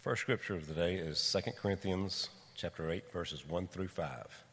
first 0.00 0.22
scripture 0.22 0.54
of 0.54 0.66
the 0.66 0.72
day 0.72 0.94
is 0.94 1.36
2 1.44 1.50
Corinthians 1.60 2.30
chapter 2.54 2.90
8 2.90 3.12
verses 3.12 3.46
1 3.46 3.66
through 3.66 3.88
5. 3.88 4.44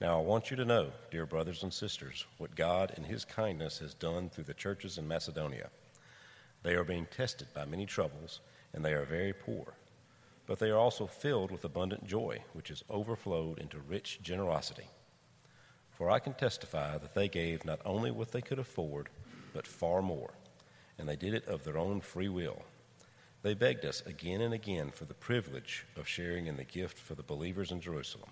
Now 0.00 0.18
I 0.18 0.22
want 0.22 0.50
you 0.50 0.56
to 0.56 0.64
know, 0.64 0.90
dear 1.12 1.26
brothers 1.26 1.62
and 1.62 1.72
sisters, 1.72 2.26
what 2.38 2.56
God 2.56 2.92
in 2.96 3.04
his 3.04 3.24
kindness 3.24 3.78
has 3.78 3.94
done 3.94 4.28
through 4.28 4.44
the 4.44 4.54
churches 4.54 4.98
in 4.98 5.06
Macedonia. 5.06 5.68
They 6.64 6.74
are 6.74 6.82
being 6.82 7.06
tested 7.06 7.46
by 7.54 7.66
many 7.66 7.86
troubles, 7.86 8.40
and 8.72 8.84
they 8.84 8.94
are 8.94 9.04
very 9.04 9.32
poor. 9.32 9.74
But 10.46 10.58
they 10.58 10.70
are 10.70 10.78
also 10.78 11.06
filled 11.06 11.52
with 11.52 11.64
abundant 11.64 12.04
joy, 12.04 12.42
which 12.52 12.70
has 12.70 12.82
overflowed 12.90 13.60
into 13.60 13.78
rich 13.78 14.18
generosity. 14.22 14.88
For 15.92 16.10
I 16.10 16.18
can 16.18 16.34
testify 16.34 16.98
that 16.98 17.14
they 17.14 17.28
gave 17.28 17.64
not 17.64 17.80
only 17.84 18.10
what 18.10 18.32
they 18.32 18.42
could 18.42 18.58
afford, 18.58 19.08
but 19.54 19.68
far 19.68 20.02
more, 20.02 20.32
and 20.98 21.08
they 21.08 21.16
did 21.16 21.32
it 21.32 21.46
of 21.46 21.62
their 21.62 21.78
own 21.78 22.00
free 22.00 22.28
will 22.28 22.64
they 23.42 23.54
begged 23.54 23.84
us 23.84 24.02
again 24.06 24.40
and 24.40 24.52
again 24.52 24.90
for 24.90 25.04
the 25.04 25.14
privilege 25.14 25.86
of 25.96 26.08
sharing 26.08 26.46
in 26.46 26.56
the 26.56 26.64
gift 26.64 26.98
for 26.98 27.14
the 27.14 27.22
believers 27.22 27.70
in 27.70 27.80
Jerusalem. 27.80 28.30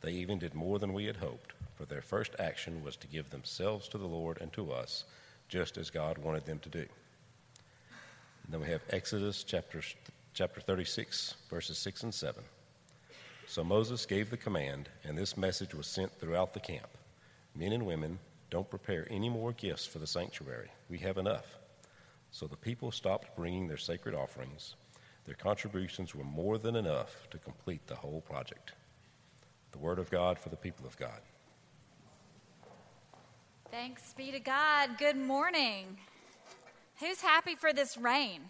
They 0.00 0.12
even 0.12 0.38
did 0.38 0.54
more 0.54 0.78
than 0.78 0.92
we 0.92 1.06
had 1.06 1.16
hoped, 1.16 1.54
for 1.74 1.84
their 1.84 2.02
first 2.02 2.32
action 2.38 2.84
was 2.84 2.96
to 2.96 3.08
give 3.08 3.30
themselves 3.30 3.88
to 3.88 3.98
the 3.98 4.06
Lord 4.06 4.40
and 4.40 4.52
to 4.52 4.72
us, 4.72 5.04
just 5.48 5.76
as 5.76 5.90
God 5.90 6.18
wanted 6.18 6.46
them 6.46 6.60
to 6.60 6.68
do. 6.68 6.78
And 6.78 8.50
then 8.50 8.60
we 8.60 8.68
have 8.68 8.82
Exodus 8.90 9.42
chapter, 9.42 9.82
chapter 10.34 10.60
36, 10.60 11.34
verses 11.50 11.78
6 11.78 12.04
and 12.04 12.14
7. 12.14 12.42
So 13.48 13.64
Moses 13.64 14.06
gave 14.06 14.30
the 14.30 14.36
command, 14.36 14.88
and 15.04 15.18
this 15.18 15.36
message 15.36 15.74
was 15.74 15.86
sent 15.86 16.12
throughout 16.20 16.54
the 16.54 16.60
camp 16.60 16.88
Men 17.54 17.72
and 17.72 17.84
women, 17.84 18.20
don't 18.50 18.70
prepare 18.70 19.06
any 19.10 19.28
more 19.28 19.52
gifts 19.52 19.84
for 19.84 19.98
the 19.98 20.06
sanctuary. 20.06 20.70
We 20.88 20.98
have 20.98 21.18
enough. 21.18 21.58
So 22.30 22.46
the 22.46 22.56
people 22.56 22.90
stopped 22.92 23.34
bringing 23.36 23.66
their 23.66 23.76
sacred 23.76 24.14
offerings. 24.14 24.76
Their 25.24 25.34
contributions 25.34 26.14
were 26.14 26.24
more 26.24 26.58
than 26.58 26.76
enough 26.76 27.28
to 27.30 27.38
complete 27.38 27.86
the 27.86 27.94
whole 27.94 28.20
project. 28.20 28.72
The 29.72 29.78
Word 29.78 29.98
of 29.98 30.10
God 30.10 30.38
for 30.38 30.48
the 30.48 30.56
people 30.56 30.86
of 30.86 30.96
God. 30.96 31.20
Thanks 33.70 34.14
be 34.16 34.30
to 34.32 34.40
God. 34.40 34.96
Good 34.98 35.16
morning. 35.16 35.98
Who's 37.00 37.20
happy 37.20 37.54
for 37.54 37.72
this 37.72 37.98
rain? 37.98 38.40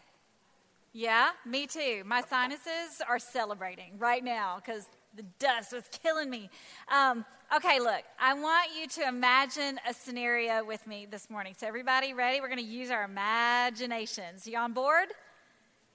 Yeah, 0.93 1.31
me 1.45 1.67
too. 1.67 2.03
My 2.07 2.23
sinuses 2.23 3.03
are 3.07 3.19
celebrating 3.19 3.99
right 3.99 4.23
now 4.23 4.61
because 4.65 4.87
the 5.15 5.25
dust 5.39 5.73
was 5.73 5.85
killing 6.03 6.31
me. 6.31 6.51
Um, 6.89 7.25
okay, 7.55 7.81
look, 7.81 8.03
I 8.21 8.35
want 8.35 8.71
you 8.79 8.87
to 8.89 9.09
imagine 9.09 9.81
a 9.89 9.95
scenario 9.95 10.65
with 10.65 10.87
me 10.87 11.07
this 11.11 11.29
morning. 11.31 11.55
So, 11.59 11.67
everybody 11.67 12.15
ready? 12.15 12.41
We're 12.41 12.49
going 12.49 12.59
to 12.59 12.65
use 12.65 12.91
our 12.91 13.05
imaginations. 13.05 14.47
You 14.47 14.59
on 14.59 14.73
board? 14.73 15.09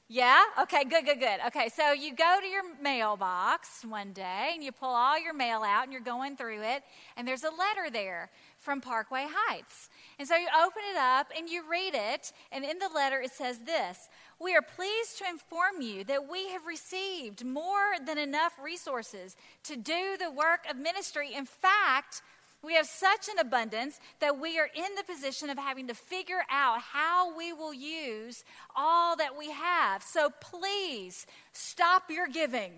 Yeah? 0.10 0.44
Okay, 0.62 0.84
good, 0.84 1.06
good, 1.06 1.20
good. 1.20 1.40
Okay, 1.48 1.70
so 1.70 1.94
you 1.94 2.16
go 2.16 2.38
to 2.42 2.48
your 2.48 2.64
mailbox 2.82 3.86
one 3.86 4.12
day 4.12 4.52
and 4.54 4.64
you 4.64 4.72
pull 4.72 4.90
all 4.90 5.20
your 5.20 5.34
mail 5.34 5.64
out 5.66 5.86
and 5.86 5.94
you're 5.94 6.02
going 6.02 6.36
through 6.36 6.62
it, 6.62 6.84
and 7.16 7.28
there's 7.28 7.44
a 7.44 7.50
letter 7.50 7.90
there 7.92 8.30
from 8.64 8.82
Parkway 8.82 9.28
Heights. 9.30 9.90
And 10.18 10.28
so 10.28 10.36
you 10.36 10.48
open 10.58 10.82
it 10.92 10.98
up 10.98 11.28
and 11.38 11.50
you 11.50 11.64
read 11.70 11.94
it, 11.94 12.32
and 12.52 12.64
in 12.64 12.80
the 12.80 12.90
letter 12.94 13.20
it 13.20 13.32
says 13.32 13.60
this 13.60 14.10
We 14.40 14.56
are 14.56 14.62
pleased 14.62 15.18
to 15.20 15.26
inform 15.30 15.82
you 15.82 16.04
that 16.06 16.30
we 16.30 16.50
have 16.50 16.66
received 16.66 17.46
more 17.46 17.94
than 18.06 18.18
enough 18.18 18.54
resources 18.64 19.36
to 19.64 19.76
do 19.76 20.18
the 20.18 20.32
work 20.32 20.66
of 20.70 20.78
ministry. 20.78 21.34
In 21.36 21.46
fact, 21.46 22.22
we 22.64 22.76
have 22.76 22.86
such 22.86 23.28
an 23.28 23.40
abundance 23.40 24.00
that 24.22 24.40
we 24.40 24.58
are 24.58 24.70
in 24.74 24.96
the 24.96 25.04
position 25.04 25.50
of 25.50 25.58
having 25.58 25.88
to 25.88 25.94
figure 25.94 26.44
out 26.50 26.80
how 26.80 27.36
we 27.38 27.52
will 27.52 27.74
use 27.74 28.46
all 28.74 29.18
that 29.18 29.38
we 29.38 29.52
have. 29.52 30.02
So 30.02 30.30
please 30.40 31.28
stop 31.52 32.10
your 32.10 32.28
giving. 32.28 32.72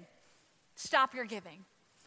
Stop 0.75 1.14
your 1.14 1.25
giving. 1.25 1.66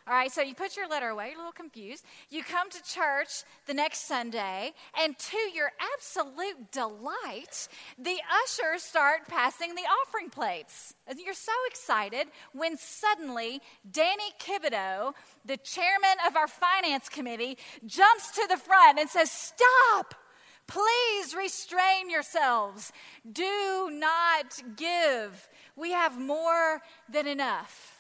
All 0.09 0.15
right, 0.15 0.33
so 0.33 0.41
you 0.41 0.55
put 0.55 0.75
your 0.75 0.89
letter 0.89 1.09
away, 1.09 1.27
you're 1.27 1.35
a 1.35 1.39
little 1.39 1.53
confused. 1.53 2.03
You 2.31 2.43
come 2.43 2.71
to 2.71 2.83
church 2.83 3.45
the 3.67 3.75
next 3.75 4.09
Sunday, 4.09 4.73
and 4.99 5.19
to 5.19 5.37
your 5.53 5.71
absolute 5.95 6.73
delight, 6.73 7.69
the 7.99 8.17
ushers 8.43 8.83
start 8.83 9.29
passing 9.29 9.75
the 9.75 9.83
offering 9.83 10.31
plates. 10.31 10.95
And 11.07 11.19
you're 11.21 11.35
so 11.35 11.53
excited 11.67 12.29
when 12.55 12.79
suddenly 12.79 13.61
Danny 13.91 14.33
Kibido, 14.41 15.13
the 15.45 15.59
chairman 15.59 16.17
of 16.27 16.37
our 16.37 16.49
finance 16.49 17.11
committee, 17.11 17.59
jumps 17.85 18.31
to 18.31 18.47
the 18.49 18.57
front 18.57 18.99
and 18.99 19.11
says, 19.11 19.31
Stop! 19.31 20.15
Please 20.67 21.35
restrain 21.37 22.09
yourselves. 22.09 22.93
Do 23.31 23.91
not 23.93 24.63
give. 24.75 25.51
We 25.77 25.93
have 25.93 26.19
more 26.19 26.81
than 27.11 27.27
enough 27.27 27.98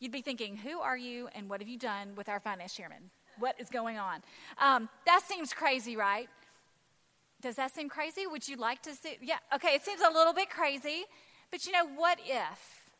you'd 0.00 0.12
be 0.12 0.22
thinking, 0.22 0.56
who 0.56 0.80
are 0.80 0.96
you 0.96 1.28
and 1.34 1.48
what 1.48 1.60
have 1.60 1.68
you 1.68 1.78
done 1.78 2.14
with 2.16 2.28
our 2.28 2.40
finance 2.40 2.74
chairman? 2.74 3.10
What 3.38 3.54
is 3.58 3.68
going 3.68 3.98
on? 3.98 4.22
Um, 4.58 4.88
that 5.06 5.22
seems 5.22 5.52
crazy, 5.52 5.96
right? 5.96 6.28
Does 7.40 7.56
that 7.56 7.74
seem 7.74 7.88
crazy? 7.88 8.26
Would 8.26 8.48
you 8.48 8.56
like 8.56 8.82
to 8.82 8.94
see? 8.94 9.16
Yeah, 9.22 9.36
okay, 9.54 9.74
it 9.74 9.84
seems 9.84 10.00
a 10.00 10.12
little 10.12 10.34
bit 10.34 10.50
crazy, 10.50 11.04
but 11.50 11.64
you 11.66 11.72
know, 11.72 11.86
what 11.86 12.18
if? 12.24 12.90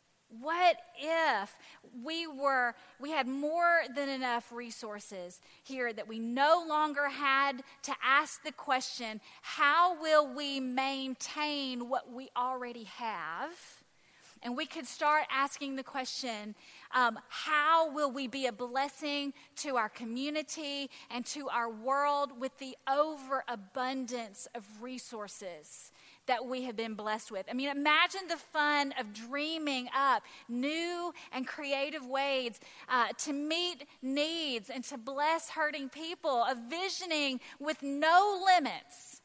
What 0.40 0.76
if 0.96 1.58
we 2.04 2.28
were 2.28 2.74
we 3.00 3.10
had 3.10 3.26
more 3.26 3.82
than 3.96 4.08
enough 4.08 4.52
resources 4.52 5.40
here 5.64 5.92
that 5.92 6.06
we 6.06 6.20
no 6.20 6.64
longer 6.68 7.08
had 7.08 7.64
to 7.82 7.92
ask 8.02 8.42
the 8.44 8.52
question, 8.52 9.20
how 9.42 10.00
will 10.00 10.32
we 10.32 10.60
maintain 10.60 11.88
what 11.88 12.12
we 12.12 12.28
already 12.36 12.84
have? 12.84 13.79
And 14.42 14.56
we 14.56 14.66
could 14.66 14.86
start 14.86 15.24
asking 15.30 15.76
the 15.76 15.82
question 15.82 16.54
um, 16.92 17.18
how 17.28 17.92
will 17.92 18.10
we 18.10 18.26
be 18.26 18.46
a 18.46 18.52
blessing 18.52 19.32
to 19.56 19.76
our 19.76 19.88
community 19.88 20.90
and 21.10 21.24
to 21.26 21.48
our 21.48 21.70
world 21.70 22.40
with 22.40 22.56
the 22.58 22.76
overabundance 22.88 24.48
of 24.54 24.64
resources? 24.80 25.92
that 26.26 26.46
we 26.46 26.62
have 26.62 26.76
been 26.76 26.94
blessed 26.94 27.32
with. 27.32 27.44
I 27.50 27.54
mean, 27.54 27.70
imagine 27.70 28.20
the 28.28 28.36
fun 28.36 28.94
of 29.00 29.12
dreaming 29.12 29.88
up 29.96 30.22
new 30.48 31.12
and 31.32 31.44
creative 31.44 32.06
ways 32.06 32.60
uh, 32.88 33.08
to 33.24 33.32
meet 33.32 33.84
needs 34.00 34.70
and 34.70 34.84
to 34.84 34.96
bless 34.98 35.50
hurting 35.50 35.88
people, 35.88 36.44
of 36.44 36.56
visioning 36.68 37.40
with 37.58 37.82
no 37.82 38.40
limits 38.46 39.19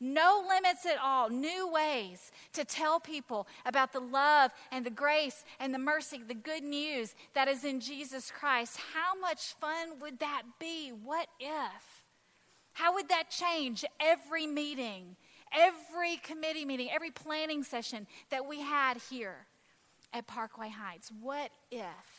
no 0.00 0.44
limits 0.48 0.86
at 0.86 0.98
all, 1.02 1.28
new 1.28 1.70
ways 1.70 2.30
to 2.52 2.64
tell 2.64 3.00
people 3.00 3.46
about 3.66 3.92
the 3.92 4.00
love 4.00 4.52
and 4.70 4.86
the 4.86 4.90
grace 4.90 5.44
and 5.58 5.74
the 5.74 5.78
mercy, 5.78 6.20
the 6.26 6.34
good 6.34 6.62
news 6.62 7.14
that 7.34 7.48
is 7.48 7.64
in 7.64 7.80
Jesus 7.80 8.30
Christ. 8.30 8.78
How 8.94 9.18
much 9.18 9.54
fun 9.54 9.98
would 10.00 10.20
that 10.20 10.42
be? 10.58 10.90
What 10.90 11.28
if? 11.40 12.04
How 12.72 12.94
would 12.94 13.08
that 13.08 13.30
change 13.30 13.84
every 13.98 14.46
meeting, 14.46 15.16
every 15.52 16.16
committee 16.18 16.64
meeting, 16.64 16.88
every 16.92 17.10
planning 17.10 17.64
session 17.64 18.06
that 18.30 18.46
we 18.46 18.60
had 18.60 18.98
here 19.10 19.46
at 20.12 20.28
Parkway 20.28 20.68
Heights? 20.68 21.10
What 21.20 21.50
if? 21.72 22.17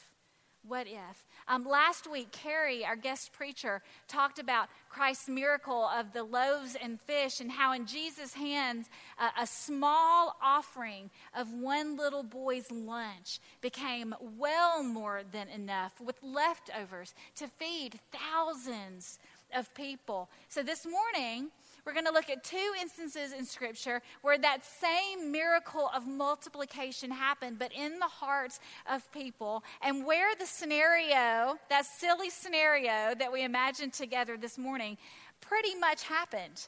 What 0.67 0.87
if? 0.87 1.25
Um, 1.47 1.63
last 1.63 2.09
week, 2.09 2.31
Carrie, 2.31 2.85
our 2.85 2.95
guest 2.95 3.31
preacher, 3.31 3.81
talked 4.07 4.39
about 4.39 4.67
Christ's 4.89 5.29
miracle 5.29 5.87
of 5.87 6.11
the 6.11 6.23
loaves 6.23 6.75
and 6.81 6.99
fish 6.99 7.39
and 7.39 7.49
how 7.49 7.73
in 7.73 7.85
Jesus' 7.85 8.33
hands 8.33 8.89
uh, 9.17 9.29
a 9.41 9.47
small 9.47 10.35
offering 10.43 11.09
of 11.35 11.53
one 11.53 11.95
little 11.95 12.23
boy's 12.23 12.69
lunch 12.71 13.39
became 13.61 14.13
well 14.37 14.83
more 14.83 15.21
than 15.31 15.47
enough 15.47 15.99
with 16.01 16.21
leftovers 16.21 17.15
to 17.37 17.47
feed 17.47 17.99
thousands 18.11 19.17
of 19.55 19.73
people. 19.73 20.29
So 20.49 20.61
this 20.61 20.85
morning, 20.85 21.51
we're 21.85 21.93
going 21.93 22.05
to 22.05 22.11
look 22.11 22.29
at 22.29 22.43
two 22.43 22.71
instances 22.81 23.33
in 23.33 23.45
Scripture 23.45 24.01
where 24.21 24.37
that 24.37 24.59
same 24.63 25.31
miracle 25.31 25.89
of 25.95 26.07
multiplication 26.07 27.11
happened, 27.11 27.59
but 27.59 27.71
in 27.73 27.99
the 27.99 28.05
hearts 28.05 28.59
of 28.89 29.09
people, 29.11 29.63
and 29.81 30.05
where 30.05 30.35
the 30.35 30.45
scenario, 30.45 31.57
that 31.69 31.85
silly 31.85 32.29
scenario 32.29 33.13
that 33.17 33.31
we 33.31 33.43
imagined 33.43 33.93
together 33.93 34.37
this 34.37 34.57
morning, 34.57 34.97
pretty 35.41 35.75
much 35.75 36.03
happened 36.03 36.67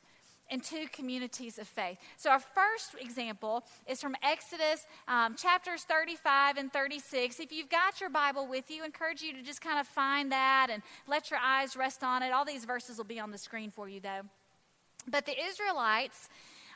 in 0.52 0.60
two 0.60 0.86
communities 0.92 1.58
of 1.58 1.68
faith. 1.68 1.98
So, 2.18 2.30
our 2.30 2.40
first 2.40 2.96
example 3.00 3.64
is 3.88 4.02
from 4.02 4.16
Exodus 4.22 4.86
um, 5.08 5.36
chapters 5.36 5.84
35 5.84 6.58
and 6.58 6.72
36. 6.72 7.40
If 7.40 7.52
you've 7.52 7.70
got 7.70 8.02
your 8.02 8.10
Bible 8.10 8.46
with 8.48 8.70
you, 8.70 8.84
I 8.84 8.86
encourage 8.86 9.22
you 9.22 9.34
to 9.34 9.42
just 9.42 9.62
kind 9.62 9.80
of 9.80 9.88
find 9.88 10.32
that 10.32 10.68
and 10.70 10.84
let 11.08 11.32
your 11.32 11.40
eyes 11.40 11.76
rest 11.76 12.04
on 12.04 12.22
it. 12.22 12.32
All 12.32 12.46
these 12.46 12.66
verses 12.66 12.98
will 12.98 13.06
be 13.06 13.20
on 13.20 13.32
the 13.32 13.38
screen 13.38 13.72
for 13.72 13.88
you, 13.88 14.02
though. 14.02 14.22
But 15.08 15.26
the 15.26 15.36
Israelites, 15.40 16.30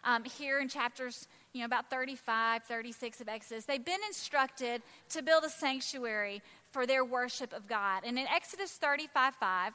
um, 0.03 0.23
here 0.23 0.59
in 0.59 0.67
chapters, 0.67 1.27
you 1.53 1.61
know, 1.61 1.65
about 1.65 1.89
35, 1.89 2.63
36 2.63 3.21
of 3.21 3.29
Exodus, 3.29 3.65
they've 3.65 3.83
been 3.83 3.99
instructed 4.07 4.81
to 5.09 5.21
build 5.21 5.43
a 5.43 5.49
sanctuary 5.49 6.41
for 6.71 6.85
their 6.85 7.03
worship 7.03 7.53
of 7.53 7.67
God. 7.67 8.03
And 8.05 8.19
in 8.19 8.27
Exodus 8.27 8.71
35 8.71 9.35
5, 9.35 9.73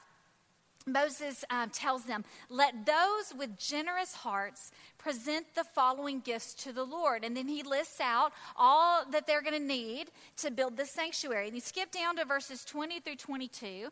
Moses 0.87 1.45
um, 1.51 1.71
tells 1.71 2.05
them, 2.05 2.25
Let 2.49 2.87
those 2.87 3.35
with 3.37 3.59
generous 3.59 4.15
hearts 4.15 4.73
present 4.99 5.47
the 5.55 5.65
following 5.65 6.21
gifts 6.21 6.55
to 6.65 6.73
the 6.73 6.85
Lord. 6.85 7.25
And 7.25 7.37
then 7.37 7.49
he 7.49 7.63
lists 7.63 8.01
out 8.01 8.33
all 8.57 9.05
that 9.11 9.27
they're 9.27 9.43
going 9.43 9.61
to 9.61 9.67
need 9.67 10.11
to 10.39 10.51
build 10.51 10.77
the 10.77 10.87
sanctuary. 10.87 11.47
And 11.47 11.55
you 11.55 11.61
skip 11.61 11.91
down 11.91 12.17
to 12.17 12.25
verses 12.25 12.65
20 12.65 13.01
through 13.01 13.17
22. 13.17 13.91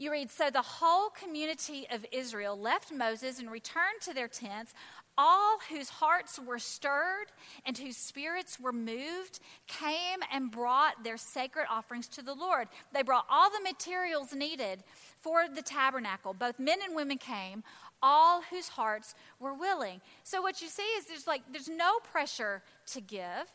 You 0.00 0.12
read, 0.12 0.30
So 0.30 0.48
the 0.48 0.62
whole 0.62 1.10
community 1.10 1.88
of 1.90 2.06
Israel 2.12 2.56
left 2.56 2.92
Moses 2.92 3.40
and 3.40 3.50
returned 3.50 4.00
to 4.02 4.14
their 4.14 4.28
tents. 4.28 4.72
All 5.20 5.58
whose 5.68 5.88
hearts 5.88 6.38
were 6.38 6.60
stirred 6.60 7.26
and 7.66 7.76
whose 7.76 7.96
spirits 7.96 8.60
were 8.60 8.72
moved 8.72 9.40
came 9.66 10.20
and 10.32 10.52
brought 10.52 11.02
their 11.02 11.16
sacred 11.16 11.66
offerings 11.68 12.06
to 12.08 12.22
the 12.22 12.34
Lord. 12.34 12.68
They 12.94 13.02
brought 13.02 13.26
all 13.28 13.50
the 13.50 13.60
materials 13.60 14.32
needed 14.32 14.84
for 15.18 15.46
the 15.52 15.62
tabernacle. 15.62 16.32
Both 16.32 16.60
men 16.60 16.78
and 16.86 16.94
women 16.94 17.18
came, 17.18 17.64
all 18.00 18.42
whose 18.42 18.68
hearts 18.68 19.16
were 19.40 19.54
willing. 19.54 20.00
So 20.22 20.40
what 20.40 20.62
you 20.62 20.68
see 20.68 20.82
is 20.82 21.06
there's 21.06 21.26
like 21.26 21.42
there's 21.50 21.68
no 21.68 21.98
pressure 21.98 22.62
to 22.92 23.00
give, 23.00 23.50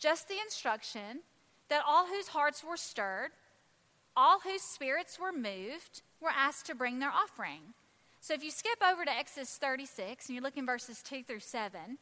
just 0.00 0.26
the 0.26 0.40
instruction 0.44 1.20
that 1.68 1.84
all 1.86 2.08
whose 2.08 2.28
hearts 2.28 2.64
were 2.64 2.76
stirred, 2.76 3.30
all 4.16 4.40
whose 4.40 4.62
spirits 4.62 5.18
were 5.18 5.32
moved, 5.32 6.02
were 6.20 6.30
asked 6.30 6.66
to 6.66 6.74
bring 6.74 6.98
their 6.98 7.10
offering. 7.10 7.60
So 8.20 8.32
if 8.34 8.42
you 8.42 8.50
skip 8.50 8.78
over 8.82 9.04
to 9.04 9.10
Exodus 9.10 9.56
36 9.56 10.28
and 10.28 10.36
you 10.36 10.42
look 10.42 10.56
in 10.56 10.64
verses 10.64 11.02
2 11.02 11.24
through 11.24 11.40
7, 11.40 11.98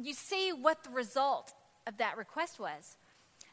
you 0.00 0.14
see 0.14 0.52
what 0.52 0.84
the 0.84 0.90
result 0.90 1.52
of 1.86 1.98
that 1.98 2.16
request 2.16 2.58
was. 2.58 2.96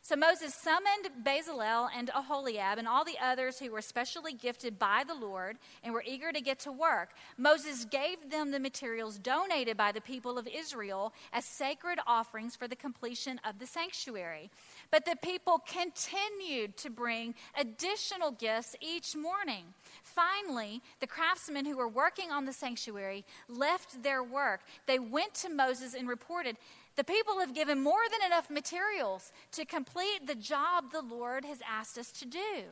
So 0.07 0.15
Moses 0.15 0.55
summoned 0.55 1.09
Bezalel 1.21 1.89
and 1.93 2.09
Aholiab 2.15 2.77
and 2.77 2.87
all 2.87 3.03
the 3.03 3.17
others 3.21 3.59
who 3.59 3.71
were 3.71 3.81
specially 3.81 4.31
gifted 4.31 4.79
by 4.79 5.03
the 5.05 5.13
Lord 5.13 5.57
and 5.83 5.93
were 5.93 6.03
eager 6.07 6.31
to 6.31 6.39
get 6.39 6.59
to 6.59 6.71
work. 6.71 7.09
Moses 7.37 7.83
gave 7.83 8.31
them 8.31 8.51
the 8.51 8.59
materials 8.61 9.19
donated 9.19 9.75
by 9.75 9.91
the 9.91 9.99
people 9.99 10.37
of 10.37 10.47
Israel 10.47 11.11
as 11.33 11.43
sacred 11.43 11.99
offerings 12.07 12.55
for 12.55 12.69
the 12.69 12.75
completion 12.77 13.41
of 13.43 13.59
the 13.59 13.65
sanctuary. 13.65 14.49
But 14.91 15.03
the 15.03 15.17
people 15.21 15.61
continued 15.67 16.77
to 16.77 16.89
bring 16.89 17.35
additional 17.59 18.31
gifts 18.31 18.77
each 18.79 19.13
morning. 19.13 19.65
Finally, 20.03 20.81
the 21.01 21.07
craftsmen 21.07 21.65
who 21.65 21.75
were 21.75 21.89
working 21.89 22.31
on 22.31 22.45
the 22.45 22.53
sanctuary 22.53 23.25
left 23.49 24.01
their 24.03 24.23
work. 24.23 24.61
They 24.85 24.99
went 24.99 25.33
to 25.33 25.49
Moses 25.49 25.93
and 25.93 26.07
reported, 26.07 26.55
the 26.97 27.03
people 27.03 27.39
have 27.39 27.53
given 27.53 27.81
more 27.81 28.01
than 28.11 28.25
enough 28.25 28.49
materials 28.49 29.31
to 29.53 29.63
complete 29.63 30.25
the 30.25 30.35
job 30.35 30.91
the 30.91 31.01
Lord 31.01 31.45
has 31.45 31.59
asked 31.65 31.97
us 31.97 32.11
to 32.13 32.25
do. 32.25 32.65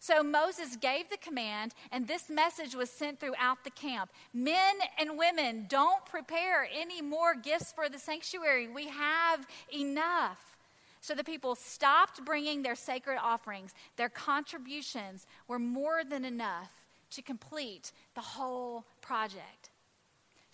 So 0.00 0.22
Moses 0.22 0.76
gave 0.76 1.08
the 1.08 1.16
command, 1.16 1.74
and 1.90 2.06
this 2.06 2.28
message 2.28 2.74
was 2.74 2.90
sent 2.90 3.18
throughout 3.18 3.64
the 3.64 3.70
camp 3.70 4.10
Men 4.32 4.74
and 4.98 5.18
women, 5.18 5.66
don't 5.68 6.04
prepare 6.04 6.68
any 6.72 7.00
more 7.00 7.34
gifts 7.34 7.72
for 7.72 7.88
the 7.88 7.98
sanctuary. 7.98 8.68
We 8.68 8.88
have 8.88 9.46
enough. 9.74 10.56
So 11.00 11.14
the 11.14 11.24
people 11.24 11.54
stopped 11.54 12.24
bringing 12.24 12.62
their 12.62 12.74
sacred 12.74 13.18
offerings. 13.22 13.72
Their 13.96 14.08
contributions 14.08 15.26
were 15.46 15.58
more 15.58 16.02
than 16.04 16.24
enough 16.24 16.70
to 17.12 17.22
complete 17.22 17.92
the 18.14 18.20
whole 18.20 18.84
project. 19.00 19.67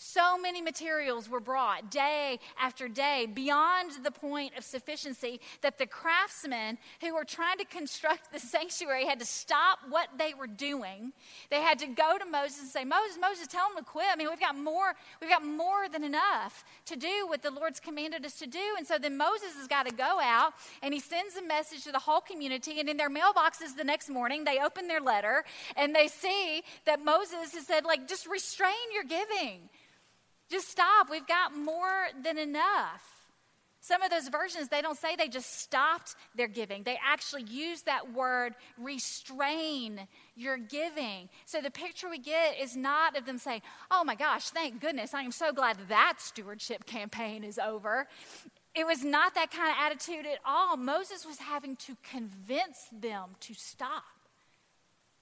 So 0.06 0.36
many 0.36 0.60
materials 0.60 1.30
were 1.30 1.40
brought 1.40 1.90
day 1.90 2.38
after 2.60 2.88
day 2.88 3.26
beyond 3.26 3.92
the 4.04 4.10
point 4.10 4.52
of 4.54 4.62
sufficiency 4.62 5.40
that 5.62 5.78
the 5.78 5.86
craftsmen 5.86 6.76
who 7.00 7.14
were 7.14 7.24
trying 7.24 7.56
to 7.56 7.64
construct 7.64 8.30
the 8.30 8.38
sanctuary 8.54 9.06
had 9.06 9.18
to 9.20 9.24
stop 9.24 9.78
what 9.88 10.08
they 10.18 10.34
were 10.34 10.46
doing. 10.46 11.14
They 11.48 11.62
had 11.62 11.78
to 11.78 11.86
go 11.86 12.18
to 12.18 12.26
Moses 12.26 12.60
and 12.60 12.68
say, 12.68 12.84
Moses, 12.84 13.16
Moses, 13.18 13.46
tell 13.46 13.66
them 13.68 13.82
to 13.82 13.90
quit. 13.90 14.04
I 14.12 14.16
mean, 14.16 14.28
we've 14.28 14.38
got 14.38 14.58
more, 14.58 14.94
we've 15.22 15.30
got 15.30 15.42
more 15.42 15.88
than 15.88 16.04
enough 16.04 16.66
to 16.84 16.96
do 16.96 17.26
what 17.26 17.40
the 17.40 17.50
Lord's 17.50 17.80
commanded 17.80 18.26
us 18.26 18.38
to 18.40 18.46
do. 18.46 18.74
And 18.76 18.86
so 18.86 18.98
then 18.98 19.16
Moses 19.16 19.54
has 19.56 19.66
got 19.66 19.86
to 19.88 19.94
go 19.94 20.20
out 20.22 20.52
and 20.82 20.92
he 20.92 21.00
sends 21.00 21.34
a 21.36 21.42
message 21.42 21.82
to 21.84 21.92
the 21.92 21.98
whole 21.98 22.20
community. 22.20 22.78
And 22.78 22.90
in 22.90 22.98
their 22.98 23.10
mailboxes 23.10 23.74
the 23.74 23.84
next 23.84 24.10
morning, 24.10 24.44
they 24.44 24.58
open 24.60 24.86
their 24.86 25.00
letter 25.00 25.44
and 25.78 25.94
they 25.94 26.08
see 26.08 26.62
that 26.84 27.02
Moses 27.02 27.54
has 27.54 27.66
said, 27.66 27.86
like, 27.86 28.06
just 28.06 28.26
restrain 28.26 28.74
your 28.92 29.04
giving. 29.04 29.70
Just 30.50 30.68
stop. 30.68 31.10
We've 31.10 31.26
got 31.26 31.56
more 31.56 32.08
than 32.22 32.38
enough. 32.38 33.02
Some 33.84 34.00
of 34.00 34.10
those 34.10 34.28
versions, 34.28 34.68
they 34.68 34.80
don't 34.80 34.96
say 34.96 35.14
they 35.14 35.28
just 35.28 35.60
stopped 35.60 36.16
their 36.34 36.48
giving. 36.48 36.84
They 36.84 36.98
actually 37.06 37.42
use 37.42 37.82
that 37.82 38.14
word 38.14 38.54
restrain 38.78 40.08
your 40.36 40.56
giving. 40.56 41.28
So 41.44 41.60
the 41.60 41.70
picture 41.70 42.08
we 42.08 42.18
get 42.18 42.58
is 42.58 42.78
not 42.78 43.14
of 43.14 43.26
them 43.26 43.36
saying, 43.36 43.60
oh 43.90 44.02
my 44.02 44.14
gosh, 44.14 44.48
thank 44.48 44.80
goodness, 44.80 45.12
I 45.12 45.20
am 45.20 45.32
so 45.32 45.52
glad 45.52 45.76
that 45.90 46.14
stewardship 46.16 46.86
campaign 46.86 47.44
is 47.44 47.58
over. 47.58 48.08
It 48.74 48.86
was 48.86 49.04
not 49.04 49.34
that 49.34 49.50
kind 49.50 49.68
of 49.68 49.76
attitude 49.78 50.24
at 50.24 50.38
all. 50.46 50.78
Moses 50.78 51.26
was 51.26 51.36
having 51.36 51.76
to 51.76 51.94
convince 52.02 52.86
them 52.90 53.36
to 53.40 53.52
stop. 53.52 54.02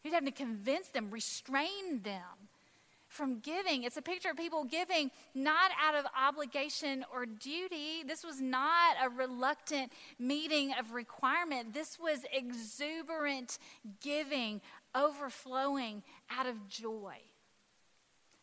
He 0.05 0.09
was 0.09 0.15
having 0.15 0.31
to 0.31 0.39
convince 0.39 0.87
them, 0.87 1.11
restrain 1.11 2.03
them 2.05 2.49
from 3.13 3.41
giving. 3.41 3.85
It's 3.85 3.97
a 3.97 4.03
picture 4.03 4.31
of 4.31 4.37
people 4.37 4.65
giving 4.65 5.11
not 5.35 5.71
out 5.81 5.95
of 5.95 6.07
obligation 6.19 7.05
or 7.13 7.27
duty. 7.27 8.03
This 8.07 8.25
was 8.25 8.41
not 8.41 8.97
a 9.03 9.09
reluctant 9.11 9.93
meeting 10.19 10.73
of 10.79 10.93
requirement. 10.93 11.75
This 11.75 11.99
was 11.99 12.21
exuberant 12.33 13.59
giving, 14.01 14.61
overflowing 14.95 16.03
out 16.31 16.47
of 16.47 16.69
joy. 16.69 17.17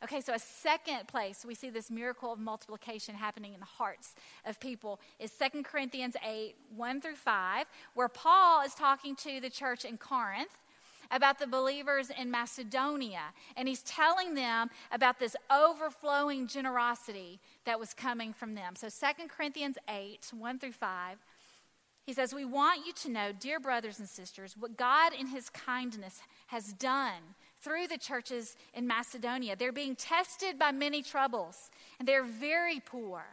Okay, 0.02 0.22
so 0.22 0.34
a 0.34 0.40
second 0.40 1.10
place 1.10 1.44
we 1.46 1.56
see 1.56 1.70
this 1.70 1.92
miracle 1.92 2.32
of 2.32 2.40
multiplication 2.40 3.16
happening 3.16 3.54
in 3.54 3.60
the 3.60 3.66
hearts 3.66 4.16
of 4.46 4.58
people 4.60 5.02
is 5.20 5.32
2 5.32 5.64
Corinthians 5.64 6.16
8 6.26 6.56
1 6.74 7.02
through 7.02 7.16
5, 7.16 7.66
where 7.96 8.08
Paul 8.08 8.64
is 8.64 8.74
talking 8.74 9.16
to 9.18 9.42
the 9.42 9.50
church 9.50 9.84
in 9.84 9.98
Corinth 9.98 10.58
about 11.12 11.40
the 11.40 11.48
believers 11.48 12.12
in 12.18 12.30
Macedonia. 12.32 13.34
And 13.56 13.68
he's 13.68 13.82
telling 13.84 14.36
them 14.36 14.70
about 14.92 15.20
this 15.20 15.36
overflowing 15.52 16.48
generosity 16.48 17.40
that 17.66 17.80
was 17.80 17.94
coming 17.94 18.34
from 18.34 18.56
them. 18.56 18.76
So 18.76 18.88
2 18.90 19.28
Corinthians 19.28 19.78
8, 19.88 20.32
1 20.38 20.60
through 20.60 20.72
5. 20.74 21.18
He 22.06 22.14
says, 22.14 22.34
We 22.34 22.46
want 22.46 22.88
you 22.88 22.94
to 22.94 23.10
know, 23.10 23.32
dear 23.32 23.60
brothers 23.60 24.00
and 24.00 24.10
sisters, 24.10 24.56
what 24.58 24.78
God 24.78 25.14
in 25.14 25.28
his 25.28 25.50
kindness 25.50 26.22
has 26.48 26.74
done 26.74 27.36
through 27.62 27.88
the 27.88 27.98
churches 27.98 28.56
in 28.74 28.88
Macedonia. 28.88 29.56
They're 29.56 29.72
being 29.72 29.96
tested 29.96 30.58
by 30.58 30.72
many 30.72 31.04
troubles, 31.04 31.70
and 32.00 32.08
they're 32.08 32.24
very 32.24 32.80
poor. 32.80 33.24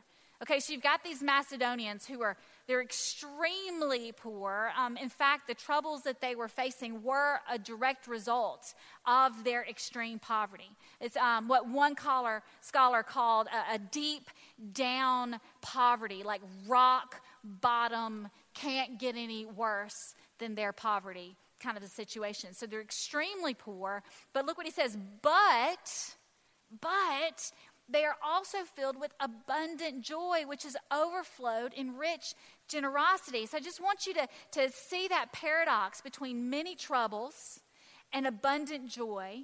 Okay, 0.42 0.60
so 0.60 0.72
you've 0.72 0.82
got 0.82 1.02
these 1.02 1.22
Macedonians 1.22 2.06
who 2.06 2.22
are 2.22 2.36
they're 2.66 2.82
extremely 2.82 4.12
poor. 4.12 4.72
Um, 4.76 4.96
in 4.96 5.08
fact, 5.08 5.46
the 5.46 5.54
troubles 5.54 6.02
that 6.02 6.20
they 6.20 6.34
were 6.34 6.48
facing 6.48 7.02
were 7.02 7.38
a 7.48 7.58
direct 7.58 8.08
result 8.08 8.74
of 9.06 9.44
their 9.44 9.64
extreme 9.64 10.18
poverty. 10.18 10.70
It's 11.00 11.16
um, 11.16 11.46
what 11.46 11.68
one 11.68 11.96
scholar, 11.96 12.42
scholar 12.60 13.04
called 13.04 13.46
a, 13.46 13.74
a 13.76 13.78
deep 13.78 14.30
down 14.72 15.38
poverty, 15.62 16.24
like 16.24 16.40
rock 16.66 17.22
bottom, 17.44 18.28
can't 18.52 18.98
get 18.98 19.14
any 19.16 19.46
worse 19.46 20.14
than 20.38 20.56
their 20.56 20.72
poverty 20.72 21.36
kind 21.60 21.76
of 21.76 21.82
a 21.82 21.88
situation. 21.88 22.52
So 22.52 22.66
they're 22.66 22.80
extremely 22.80 23.54
poor. 23.54 24.02
But 24.32 24.44
look 24.46 24.56
what 24.58 24.66
he 24.66 24.72
says, 24.72 24.96
but, 25.22 26.16
but 26.80 27.52
they 27.88 28.04
are 28.04 28.16
also 28.24 28.58
filled 28.74 28.98
with 28.98 29.12
abundant 29.20 30.02
joy, 30.02 30.42
which 30.46 30.64
is 30.64 30.76
overflowed 30.92 31.72
in 31.72 31.96
rich 31.96 32.34
generosity. 32.68 33.46
So 33.46 33.58
I 33.58 33.60
just 33.60 33.80
want 33.80 34.06
you 34.06 34.14
to, 34.14 34.28
to 34.52 34.70
see 34.70 35.08
that 35.08 35.32
paradox 35.32 36.00
between 36.00 36.50
many 36.50 36.74
troubles 36.74 37.60
and 38.12 38.26
abundant 38.26 38.88
joy, 38.88 39.42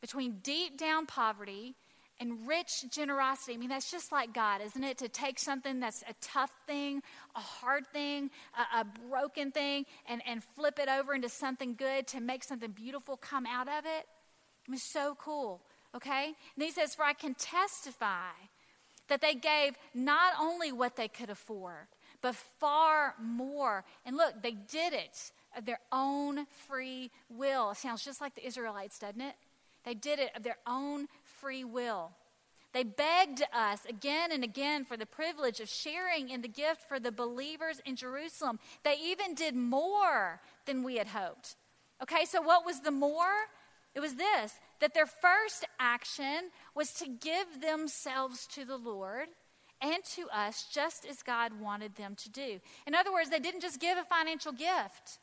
between 0.00 0.38
deep 0.42 0.78
down 0.78 1.06
poverty 1.06 1.74
and 2.18 2.46
rich 2.46 2.84
generosity. 2.90 3.54
I 3.54 3.56
mean, 3.58 3.68
that's 3.68 3.90
just 3.90 4.10
like 4.10 4.32
God, 4.32 4.62
isn't 4.62 4.82
it? 4.82 4.98
To 4.98 5.08
take 5.08 5.38
something 5.38 5.80
that's 5.80 6.02
a 6.08 6.14
tough 6.22 6.50
thing, 6.66 7.02
a 7.34 7.40
hard 7.40 7.86
thing, 7.88 8.30
a, 8.56 8.80
a, 8.80 8.86
broken 9.08 9.50
thing, 9.50 9.84
and, 10.08 10.22
and 10.26 10.42
flip 10.42 10.78
it 10.78 10.88
over 10.88 11.14
into 11.14 11.28
something 11.28 11.74
good 11.74 12.06
to 12.08 12.20
make 12.20 12.42
something 12.42 12.70
beautiful 12.70 13.18
come 13.18 13.44
out 13.44 13.68
of 13.68 13.84
it. 13.84 14.06
I 14.66 14.70
mean, 14.70 14.78
so 14.78 15.14
cool, 15.18 15.60
okay? 15.96 16.34
And 16.54 16.64
he 16.64 16.70
says, 16.70 16.94
For 16.94 17.04
I 17.04 17.12
can 17.12 17.34
testify 17.34 18.30
that 19.08 19.20
they 19.20 19.34
gave 19.34 19.74
not 19.94 20.34
only 20.40 20.72
what 20.72 20.96
they 20.96 21.08
could 21.08 21.30
afford, 21.30 21.86
but 22.22 22.34
far 22.34 23.14
more. 23.20 23.84
And 24.04 24.16
look, 24.16 24.42
they 24.42 24.52
did 24.52 24.92
it 24.92 25.32
of 25.56 25.64
their 25.64 25.80
own 25.92 26.46
free 26.68 27.10
will. 27.28 27.70
It 27.70 27.78
sounds 27.78 28.04
just 28.04 28.20
like 28.20 28.34
the 28.34 28.46
Israelites, 28.46 28.98
doesn't 28.98 29.20
it? 29.20 29.34
They 29.84 29.94
did 29.94 30.18
it 30.18 30.30
of 30.34 30.42
their 30.42 30.58
own 30.66 31.06
free 31.22 31.64
will. 31.64 32.10
They 32.72 32.82
begged 32.82 33.42
us 33.54 33.86
again 33.88 34.32
and 34.32 34.44
again 34.44 34.84
for 34.84 34.98
the 34.98 35.06
privilege 35.06 35.60
of 35.60 35.68
sharing 35.68 36.28
in 36.28 36.42
the 36.42 36.48
gift 36.48 36.82
for 36.86 37.00
the 37.00 37.12
believers 37.12 37.80
in 37.86 37.96
Jerusalem. 37.96 38.58
They 38.84 38.96
even 39.02 39.34
did 39.34 39.54
more 39.54 40.40
than 40.66 40.82
we 40.82 40.96
had 40.96 41.06
hoped. 41.06 41.56
Okay, 42.02 42.26
so 42.26 42.42
what 42.42 42.66
was 42.66 42.80
the 42.80 42.90
more? 42.90 43.48
It 43.94 44.00
was 44.00 44.16
this 44.16 44.60
that 44.80 44.94
their 44.94 45.06
first 45.06 45.64
action 45.78 46.50
was 46.74 46.92
to 46.94 47.06
give 47.06 47.60
themselves 47.60 48.46
to 48.48 48.64
the 48.64 48.76
Lord 48.76 49.28
and 49.80 50.02
to 50.16 50.28
us 50.32 50.66
just 50.72 51.06
as 51.06 51.22
God 51.22 51.60
wanted 51.60 51.96
them 51.96 52.14
to 52.16 52.30
do. 52.30 52.60
In 52.86 52.94
other 52.94 53.12
words, 53.12 53.30
they 53.30 53.38
didn't 53.38 53.60
just 53.60 53.80
give 53.80 53.98
a 53.98 54.04
financial 54.04 54.52
gift. 54.52 55.18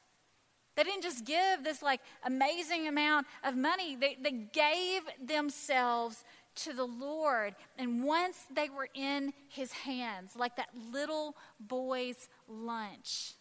They 0.75 0.83
didn't 0.83 1.03
just 1.03 1.25
give 1.25 1.63
this 1.63 1.81
like 1.81 2.01
amazing 2.23 2.87
amount 2.87 3.27
of 3.43 3.55
money. 3.55 3.95
They, 3.95 4.17
they 4.21 4.31
gave 4.31 5.01
themselves 5.23 6.23
to 6.55 6.73
the 6.73 6.85
Lord. 6.85 7.55
And 7.77 8.03
once 8.03 8.45
they 8.53 8.69
were 8.69 8.89
in 8.93 9.33
his 9.49 9.71
hands, 9.71 10.35
like 10.35 10.55
that 10.57 10.69
little 10.91 11.35
boy's 11.59 12.27
lunch 12.47 13.33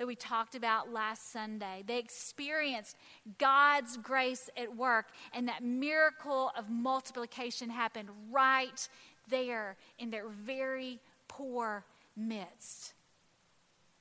that 0.00 0.06
we 0.06 0.16
talked 0.16 0.54
about 0.54 0.90
last 0.90 1.30
Sunday, 1.30 1.84
they 1.86 1.98
experienced 1.98 2.96
God's 3.36 3.98
grace 3.98 4.48
at 4.56 4.74
work, 4.74 5.08
and 5.34 5.46
that 5.46 5.62
miracle 5.62 6.50
of 6.56 6.70
multiplication 6.70 7.68
happened 7.68 8.08
right 8.30 8.88
there 9.28 9.76
in 9.98 10.10
their 10.10 10.26
very 10.26 11.00
poor 11.28 11.84
midst. 12.16 12.94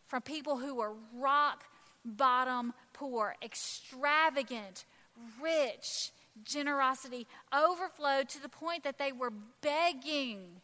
From 0.05 0.21
people 0.21 0.55
who 0.55 0.75
were 0.75 0.93
rock 1.17 1.65
bottom 2.05 2.73
poor, 2.93 3.35
extravagant, 3.43 4.85
rich, 5.43 6.11
generosity 6.45 7.27
overflowed 7.53 8.29
to 8.29 8.41
the 8.41 8.47
point 8.47 8.85
that 8.85 8.97
they 8.97 9.11
were 9.11 9.33
begging 9.59 10.61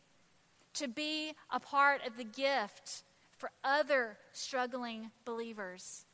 to 0.76 0.88
be 0.88 1.34
a 1.52 1.60
part 1.60 2.08
of 2.08 2.16
the 2.16 2.24
gift 2.24 3.04
for 3.46 3.52
other 3.64 4.18
struggling 4.34 5.12
believers 5.24 6.06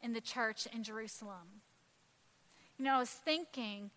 in 0.00 0.14
the 0.14 0.20
church 0.20 0.66
in 0.72 0.82
Jerusalem. 0.82 1.60
You 2.78 2.86
know, 2.86 2.94
I 2.94 2.98
was 3.00 3.10
thinking 3.10 3.90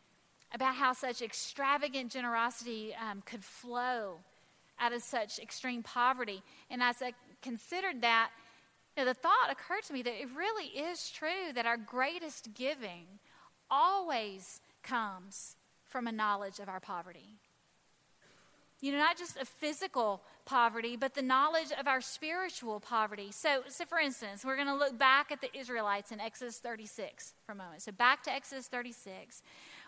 about 0.54 0.76
how 0.76 0.92
such 0.92 1.22
extravagant 1.22 2.12
generosity 2.12 2.94
um, 2.94 3.24
could 3.26 3.42
flow 3.42 4.18
out 4.82 4.92
of 4.92 5.02
such 5.02 5.40
extreme 5.40 5.82
poverty. 5.82 6.44
And 6.70 6.84
as 6.84 7.02
I 7.02 7.14
considered 7.42 8.02
that, 8.02 8.32
you 8.98 9.06
know, 9.06 9.10
the 9.10 9.14
thought 9.14 9.50
occurred 9.50 9.84
to 9.84 9.94
me 9.94 10.02
that 10.02 10.22
it 10.22 10.28
really 10.36 10.66
is 10.66 11.10
true 11.10 11.54
that 11.56 11.66
our 11.66 11.78
greatest 11.78 12.54
giving 12.54 13.06
always 13.72 14.60
comes 14.84 15.56
from 15.88 16.06
a 16.06 16.12
knowledge 16.12 16.60
of 16.60 16.68
our 16.68 16.82
poverty. 16.82 17.38
You 18.84 18.92
know, 18.92 18.98
not 18.98 19.18
just 19.18 19.38
a 19.38 19.46
physical 19.46 20.22
poverty, 20.44 20.98
but 20.98 21.14
the 21.14 21.22
knowledge 21.22 21.72
of 21.80 21.88
our 21.88 22.02
spiritual 22.02 22.82
poverty. 22.82 23.30
So, 23.32 23.62
so 23.70 23.86
for 23.86 23.98
instance, 23.98 24.44
we're 24.44 24.58
going 24.58 24.68
to 24.68 24.76
look 24.76 24.98
back 24.98 25.32
at 25.32 25.40
the 25.40 25.48
Israelites 25.58 26.12
in 26.12 26.20
Exodus 26.20 26.58
36 26.58 27.34
for 27.46 27.54
a 27.54 27.56
moment. 27.56 27.82
So, 27.82 27.94
back 27.94 28.24
to 28.24 28.32
Exodus 28.34 28.68
36. 28.68 29.42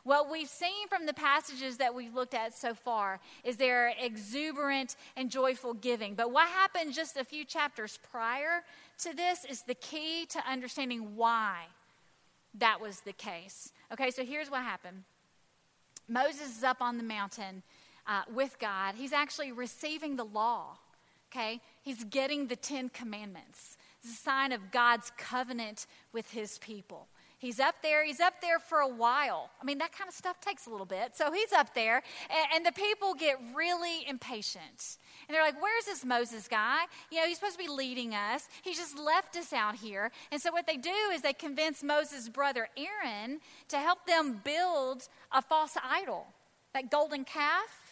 What 0.05 0.31
we've 0.31 0.47
seen 0.47 0.87
from 0.87 1.05
the 1.07 1.13
passages 1.13 1.75
that 1.75 1.93
we've 1.93 2.13
looked 2.13 2.33
at 2.33 2.57
so 2.57 2.73
far 2.73 3.19
is 3.43 3.57
their 3.57 3.93
exuberant 3.99 4.95
and 5.17 5.29
joyful 5.29 5.73
giving. 5.73 6.15
But 6.15 6.31
what 6.31 6.47
happened 6.47 6.93
just 6.93 7.17
a 7.17 7.25
few 7.25 7.43
chapters 7.43 7.99
prior 8.09 8.63
to 8.99 9.13
this 9.13 9.43
is 9.43 9.63
the 9.63 9.75
key 9.75 10.25
to 10.27 10.39
understanding 10.49 11.17
why 11.17 11.65
that 12.59 12.79
was 12.79 13.01
the 13.01 13.11
case. 13.11 13.73
Okay, 13.91 14.09
so 14.09 14.23
here's 14.23 14.49
what 14.49 14.61
happened 14.61 15.03
Moses 16.07 16.57
is 16.57 16.63
up 16.63 16.81
on 16.81 16.95
the 16.95 17.03
mountain 17.03 17.61
uh, 18.07 18.23
with 18.33 18.57
God. 18.59 18.95
He's 18.95 19.13
actually 19.13 19.51
receiving 19.51 20.15
the 20.15 20.25
law. 20.25 20.77
Okay, 21.31 21.59
he's 21.81 22.03
getting 22.05 22.47
the 22.47 22.55
Ten 22.55 22.89
Commandments. 22.89 23.77
It's 24.01 24.13
a 24.13 24.15
sign 24.15 24.51
of 24.51 24.71
God's 24.71 25.11
covenant 25.17 25.87
with 26.13 26.31
his 26.31 26.59
people. 26.59 27.07
He's 27.39 27.59
up 27.59 27.75
there. 27.83 28.05
He's 28.05 28.21
up 28.21 28.41
there 28.41 28.59
for 28.59 28.79
a 28.79 28.87
while. 28.87 29.49
I 29.61 29.65
mean, 29.65 29.79
that 29.79 29.91
kind 29.91 30.07
of 30.07 30.15
stuff 30.15 30.39
takes 30.39 30.67
a 30.67 30.69
little 30.69 30.85
bit. 30.85 31.15
So 31.15 31.31
he's 31.31 31.51
up 31.51 31.73
there, 31.75 32.01
and, 32.29 32.47
and, 32.55 32.65
the 32.65 32.71
people 32.71 33.13
get 33.13 33.37
really 33.53 34.07
impatient. 34.07 34.97
And 35.27 35.35
they're 35.35 35.43
like, 35.43 35.61
Where's 35.61 35.85
this 35.85 36.05
Moses 36.05 36.47
guy? 36.47 36.85
You 37.11 37.19
know, 37.19 37.27
he's 37.27 37.37
supposed 37.37 37.57
to 37.59 37.63
be 37.63 37.69
leading 37.69 38.15
us. 38.15 38.47
He 38.63 38.73
just 38.73 38.97
left 38.97 39.35
us 39.35 39.51
out 39.53 39.75
here. 39.75 40.11
And 40.31 40.41
so 40.41 40.51
what 40.51 40.65
they 40.65 40.77
do 40.77 40.93
is 41.13 41.21
they 41.21 41.33
convince 41.33 41.83
Moses' 41.83 42.29
brother 42.29 42.69
Aaron 42.77 43.39
to 43.67 43.77
help 43.77 44.07
them 44.07 44.41
build 44.43 45.07
a 45.31 45.41
false 45.41 45.77
idol, 45.83 46.27
that 46.73 46.89
golden 46.89 47.25
calf. 47.25 47.84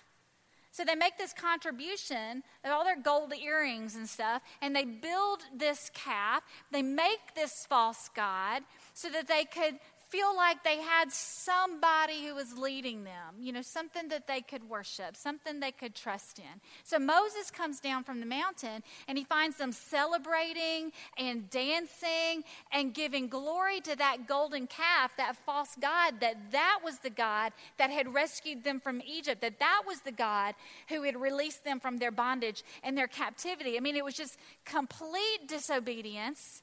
So 0.74 0.84
they 0.84 0.96
make 0.96 1.20
this 1.20 1.34
contribution 1.34 2.42
of 2.65 2.72
all 2.72 2.84
their 2.84 3.00
gold 3.00 3.32
earrings 3.32 3.96
and 3.96 4.10
stuff, 4.10 4.42
and 4.60 4.75
they 4.75 4.86
build 4.86 5.42
this 5.56 5.92
calf. 5.94 6.42
They 6.72 6.82
make 6.82 7.36
this 7.36 7.68
false 7.70 8.10
god 8.15 8.63
so 8.96 9.08
that 9.12 9.27
they 9.27 9.46
could 9.46 9.75
feel 10.13 10.36
like 10.36 10.63
they 10.63 10.77
had 10.77 11.12
somebody 11.12 12.24
who 12.24 12.36
was 12.36 12.55
leading 12.55 13.03
them, 13.03 13.34
you 13.39 13.51
know, 13.51 13.63
something 13.63 14.10
that 14.10 14.27
they 14.27 14.41
could 14.41 14.70
worship, 14.70 15.15
something 15.15 15.60
they 15.60 15.72
could 15.72 15.96
trust 15.96 16.38
in. 16.38 16.62
So 16.84 17.00
Moses 17.00 17.50
comes 17.50 17.79
down 17.79 18.03
from 18.03 18.20
the 18.20 18.27
mountain 18.27 18.84
and 19.08 19.17
he 19.17 19.24
finds 19.24 19.58
them 19.58 19.72
celebrating 19.72 20.91
and 21.17 21.50
dancing 21.50 22.43
and 22.72 22.93
giving 22.93 23.27
glory 23.27 23.82
to 23.82 23.96
that 23.96 24.27
golden 24.27 24.67
calf, 24.67 25.13
that 25.17 25.36
false 25.48 25.75
god, 25.82 26.20
that 26.20 26.51
that 26.51 26.82
was 26.84 27.00
the 27.00 27.10
God 27.10 27.51
that 27.79 27.89
had 27.89 28.13
rescued 28.13 28.63
them 28.63 28.79
from 28.79 29.01
Egypt, 29.01 29.41
that 29.41 29.58
that 29.58 29.82
was 29.88 30.01
the 30.01 30.12
God 30.12 30.53
who 30.89 31.01
had 31.01 31.20
released 31.20 31.63
them 31.63 31.79
from 31.79 31.98
their 31.98 32.12
bondage 32.12 32.63
and 32.84 32.96
their 32.96 33.08
captivity. 33.08 33.77
I 33.77 33.79
mean, 33.79 33.96
it 33.96 34.05
was 34.05 34.13
just 34.13 34.38
complete 34.63 35.48
disobedience 35.48 36.62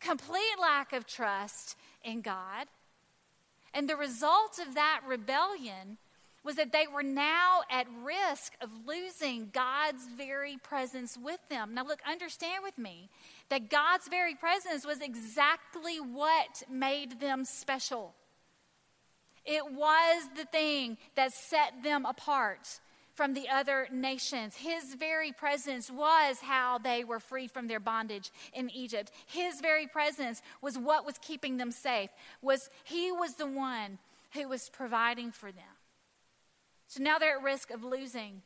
complete 0.00 0.56
lack 0.60 0.92
of 0.92 1.06
trust 1.06 1.76
in 2.04 2.20
God. 2.20 2.66
And 3.72 3.88
the 3.88 3.96
result 3.96 4.58
of 4.58 4.74
that 4.74 5.00
rebellion 5.06 5.98
was 6.44 6.56
that 6.56 6.72
they 6.72 6.86
were 6.86 7.02
now 7.02 7.62
at 7.70 7.86
risk 8.02 8.52
of 8.60 8.70
losing 8.86 9.48
God's 9.52 10.06
very 10.16 10.58
presence 10.58 11.16
with 11.16 11.40
them. 11.48 11.74
Now, 11.74 11.84
look, 11.84 12.00
understand 12.06 12.62
with 12.62 12.76
me 12.76 13.08
that 13.48 13.70
God's 13.70 14.08
very 14.08 14.34
presence 14.34 14.86
was 14.86 15.00
exactly 15.00 15.96
what 15.96 16.62
made 16.70 17.18
them 17.18 17.44
special. 17.46 18.14
It 19.46 19.72
was 19.72 20.24
the 20.36 20.44
thing 20.44 20.98
that 21.16 21.32
set 21.32 21.82
them 21.82 22.04
apart 22.04 22.80
from 23.14 23.34
the 23.34 23.48
other 23.48 23.88
nations. 23.92 24.56
His 24.56 24.94
very 24.94 25.32
presence 25.32 25.90
was 25.90 26.40
how 26.40 26.78
they 26.78 27.04
were 27.04 27.20
freed 27.20 27.50
from 27.50 27.68
their 27.68 27.80
bondage 27.80 28.30
in 28.52 28.70
Egypt. 28.70 29.10
His 29.26 29.60
very 29.60 29.86
presence 29.86 30.42
was 30.60 30.76
what 30.76 31.06
was 31.06 31.18
keeping 31.18 31.56
them 31.56 31.70
safe. 31.70 32.10
Was 32.42 32.68
he 32.82 33.12
was 33.12 33.34
the 33.34 33.46
one 33.46 33.98
who 34.32 34.48
was 34.48 34.68
providing 34.68 35.30
for 35.30 35.52
them. 35.52 35.64
So 36.88 37.02
now 37.02 37.18
they're 37.18 37.36
at 37.36 37.42
risk 37.42 37.70
of 37.70 37.84
losing 37.84 38.42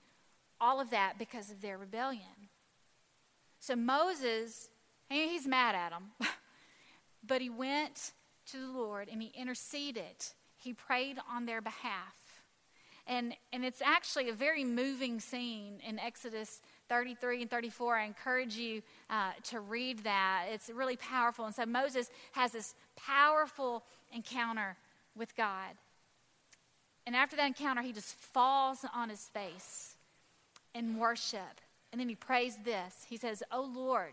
all 0.61 0.81
of 0.81 0.91
that 0.91 1.19
because 1.19 1.51
of 1.51 1.61
their 1.61 1.79
rebellion. 1.79 2.51
So 3.59 3.75
Moses, 3.75 4.69
he's 5.09 5.47
mad 5.47 5.75
at 5.75 5.91
them, 5.91 6.11
but 7.27 7.41
he 7.41 7.51
went 7.51 8.13
to 8.51 8.59
the 8.59 8.71
Lord 8.71 9.09
and 9.11 9.23
he 9.23 9.33
interceded. 9.35 10.27
He 10.57 10.73
prayed 10.73 11.19
on 11.31 11.47
their 11.47 11.61
behalf. 11.61 12.18
And, 13.09 13.35
and 13.55 13.65
it's 13.65 13.81
actually 13.81 14.29
a 14.29 14.35
very 14.35 14.65
moving 14.65 15.19
scene 15.19 15.81
in 15.87 15.99
Exodus 15.99 16.61
33 16.91 17.43
and 17.43 17.51
34. 17.51 17.97
I 17.97 18.05
encourage 18.05 18.55
you 18.55 18.83
uh, 19.09 19.33
to 19.45 19.61
read 19.61 20.01
that. 20.01 20.45
It's 20.53 20.69
really 20.69 20.97
powerful. 20.97 21.47
And 21.47 21.55
so 21.55 21.65
Moses 21.65 22.11
has 22.33 22.53
this 22.53 22.75
powerful 22.97 23.83
encounter 24.13 24.77
with 25.17 25.35
God. 25.37 25.75
And 27.07 27.17
after 27.17 27.37
that 27.37 27.47
encounter, 27.47 27.81
he 27.81 27.93
just 27.93 28.15
falls 28.15 28.85
on 28.95 29.09
his 29.09 29.23
face 29.23 29.97
in 30.75 30.99
worship. 30.99 31.63
And 31.91 31.99
then 31.99 32.11
he 32.11 32.15
prays 32.15 32.59
this 32.65 33.07
He 33.09 33.17
says, 33.17 33.43
Oh 33.51 33.71
Lord, 33.75 34.13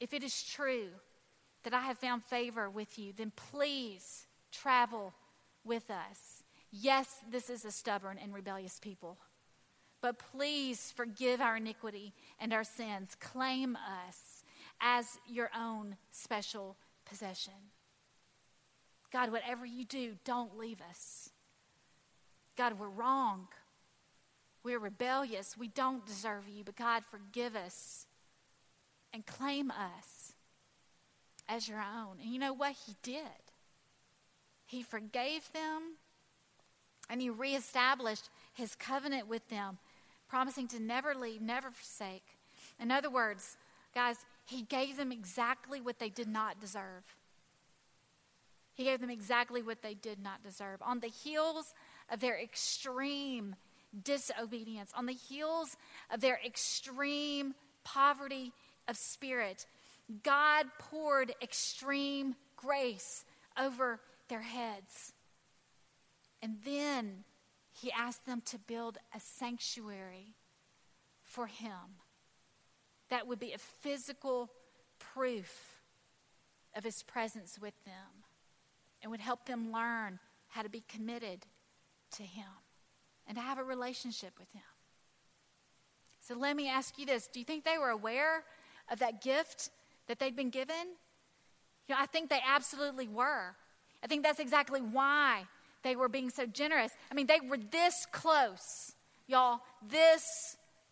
if 0.00 0.14
it 0.14 0.24
is 0.24 0.42
true 0.42 0.88
that 1.64 1.74
I 1.74 1.82
have 1.82 1.98
found 1.98 2.24
favor 2.24 2.70
with 2.70 2.98
you, 2.98 3.12
then 3.14 3.32
please 3.36 4.26
travel 4.50 5.12
with 5.62 5.90
us. 5.90 6.39
Yes, 6.72 7.16
this 7.30 7.50
is 7.50 7.64
a 7.64 7.70
stubborn 7.70 8.18
and 8.22 8.32
rebellious 8.32 8.78
people. 8.80 9.18
But 10.00 10.18
please 10.18 10.92
forgive 10.96 11.40
our 11.40 11.56
iniquity 11.56 12.14
and 12.38 12.52
our 12.52 12.64
sins. 12.64 13.16
Claim 13.20 13.76
us 13.76 14.42
as 14.80 15.18
your 15.28 15.50
own 15.56 15.96
special 16.10 16.76
possession. 17.04 17.52
God, 19.12 19.32
whatever 19.32 19.66
you 19.66 19.84
do, 19.84 20.14
don't 20.24 20.56
leave 20.56 20.80
us. 20.88 21.30
God, 22.56 22.78
we're 22.78 22.88
wrong. 22.88 23.48
We're 24.62 24.78
rebellious. 24.78 25.56
We 25.58 25.68
don't 25.68 26.06
deserve 26.06 26.48
you, 26.48 26.64
but 26.64 26.76
God, 26.76 27.02
forgive 27.10 27.56
us 27.56 28.06
and 29.12 29.26
claim 29.26 29.70
us 29.70 30.34
as 31.48 31.68
your 31.68 31.80
own. 31.80 32.18
And 32.22 32.32
you 32.32 32.38
know 32.38 32.52
what? 32.52 32.76
He 32.86 32.94
did. 33.02 33.22
He 34.66 34.82
forgave 34.82 35.50
them 35.52 35.96
and 37.10 37.20
he 37.20 37.28
reestablished 37.28 38.30
his 38.54 38.74
covenant 38.74 39.28
with 39.28 39.46
them, 39.48 39.78
promising 40.28 40.68
to 40.68 40.80
never 40.80 41.14
leave, 41.14 41.42
never 41.42 41.70
forsake. 41.70 42.24
In 42.78 42.90
other 42.90 43.10
words, 43.10 43.56
guys, 43.94 44.16
he 44.46 44.62
gave 44.62 44.96
them 44.96 45.12
exactly 45.12 45.80
what 45.80 45.98
they 45.98 46.08
did 46.08 46.28
not 46.28 46.60
deserve. 46.60 47.02
He 48.74 48.84
gave 48.84 49.00
them 49.00 49.10
exactly 49.10 49.60
what 49.60 49.82
they 49.82 49.94
did 49.94 50.22
not 50.22 50.42
deserve. 50.42 50.80
On 50.80 51.00
the 51.00 51.08
heels 51.08 51.74
of 52.10 52.20
their 52.20 52.40
extreme 52.40 53.56
disobedience, 54.04 54.92
on 54.96 55.06
the 55.06 55.12
heels 55.12 55.76
of 56.10 56.20
their 56.20 56.40
extreme 56.46 57.54
poverty 57.84 58.52
of 58.88 58.96
spirit, 58.96 59.66
God 60.22 60.66
poured 60.78 61.34
extreme 61.42 62.36
grace 62.56 63.24
over 63.58 64.00
their 64.28 64.42
heads. 64.42 65.12
And 66.42 66.56
then 66.64 67.24
he 67.72 67.92
asked 67.92 68.26
them 68.26 68.42
to 68.46 68.58
build 68.58 68.98
a 69.14 69.20
sanctuary 69.20 70.34
for 71.22 71.46
him 71.46 72.00
that 73.08 73.26
would 73.26 73.38
be 73.38 73.52
a 73.52 73.58
physical 73.58 74.50
proof 74.98 75.80
of 76.74 76.84
his 76.84 77.02
presence 77.02 77.58
with 77.60 77.74
them 77.84 78.24
and 79.02 79.10
would 79.10 79.20
help 79.20 79.46
them 79.46 79.72
learn 79.72 80.18
how 80.48 80.62
to 80.62 80.68
be 80.68 80.82
committed 80.88 81.46
to 82.12 82.22
him 82.22 82.44
and 83.26 83.36
to 83.36 83.42
have 83.42 83.58
a 83.58 83.64
relationship 83.64 84.32
with 84.38 84.50
him. 84.52 84.62
So 86.20 86.34
let 86.34 86.56
me 86.56 86.68
ask 86.68 86.98
you 86.98 87.06
this 87.06 87.28
do 87.28 87.38
you 87.38 87.44
think 87.44 87.64
they 87.64 87.78
were 87.78 87.90
aware 87.90 88.44
of 88.90 88.98
that 89.00 89.22
gift 89.22 89.70
that 90.06 90.18
they'd 90.18 90.36
been 90.36 90.50
given? 90.50 90.96
You 91.88 91.94
know, 91.94 92.00
I 92.00 92.06
think 92.06 92.30
they 92.30 92.40
absolutely 92.46 93.08
were. 93.08 93.54
I 94.02 94.06
think 94.06 94.22
that's 94.22 94.40
exactly 94.40 94.80
why 94.80 95.44
they 95.82 95.96
were 95.96 96.08
being 96.08 96.30
so 96.30 96.46
generous. 96.46 96.92
I 97.10 97.14
mean, 97.14 97.26
they 97.26 97.40
were 97.40 97.58
this 97.58 98.06
close, 98.12 98.94
y'all, 99.26 99.60
this 99.86 100.24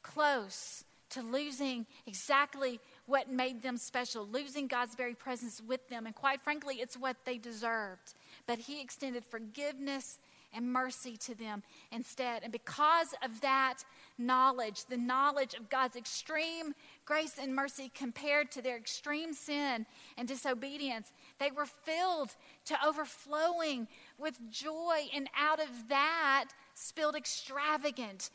close 0.02 0.84
to 1.10 1.22
losing 1.22 1.86
exactly 2.06 2.80
what 3.06 3.30
made 3.30 3.62
them 3.62 3.76
special, 3.78 4.26
losing 4.26 4.66
God's 4.66 4.94
very 4.94 5.14
presence 5.14 5.62
with 5.66 5.88
them. 5.88 6.06
And 6.06 6.14
quite 6.14 6.42
frankly, 6.42 6.76
it's 6.76 6.96
what 6.96 7.16
they 7.24 7.38
deserved. 7.38 8.14
But 8.46 8.58
He 8.58 8.80
extended 8.82 9.24
forgiveness 9.24 10.18
and 10.54 10.72
mercy 10.72 11.16
to 11.16 11.34
them 11.34 11.62
instead. 11.92 12.42
And 12.42 12.52
because 12.52 13.14
of 13.22 13.40
that 13.42 13.84
knowledge, 14.16 14.84
the 14.86 14.96
knowledge 14.96 15.54
of 15.54 15.68
God's 15.68 15.96
extreme 15.96 16.74
grace 17.08 17.38
and 17.40 17.56
mercy 17.56 17.90
compared 17.94 18.50
to 18.50 18.60
their 18.60 18.76
extreme 18.76 19.32
sin 19.32 19.86
and 20.18 20.28
disobedience, 20.28 21.10
they 21.38 21.50
were 21.50 21.64
filled 21.64 22.36
to 22.66 22.76
overflowing 22.86 23.88
with 24.18 24.38
joy. 24.50 25.06
And 25.14 25.26
out 25.34 25.58
of 25.58 25.88
that 25.88 26.50
spilled 26.74 27.16
extravagant 27.16 28.28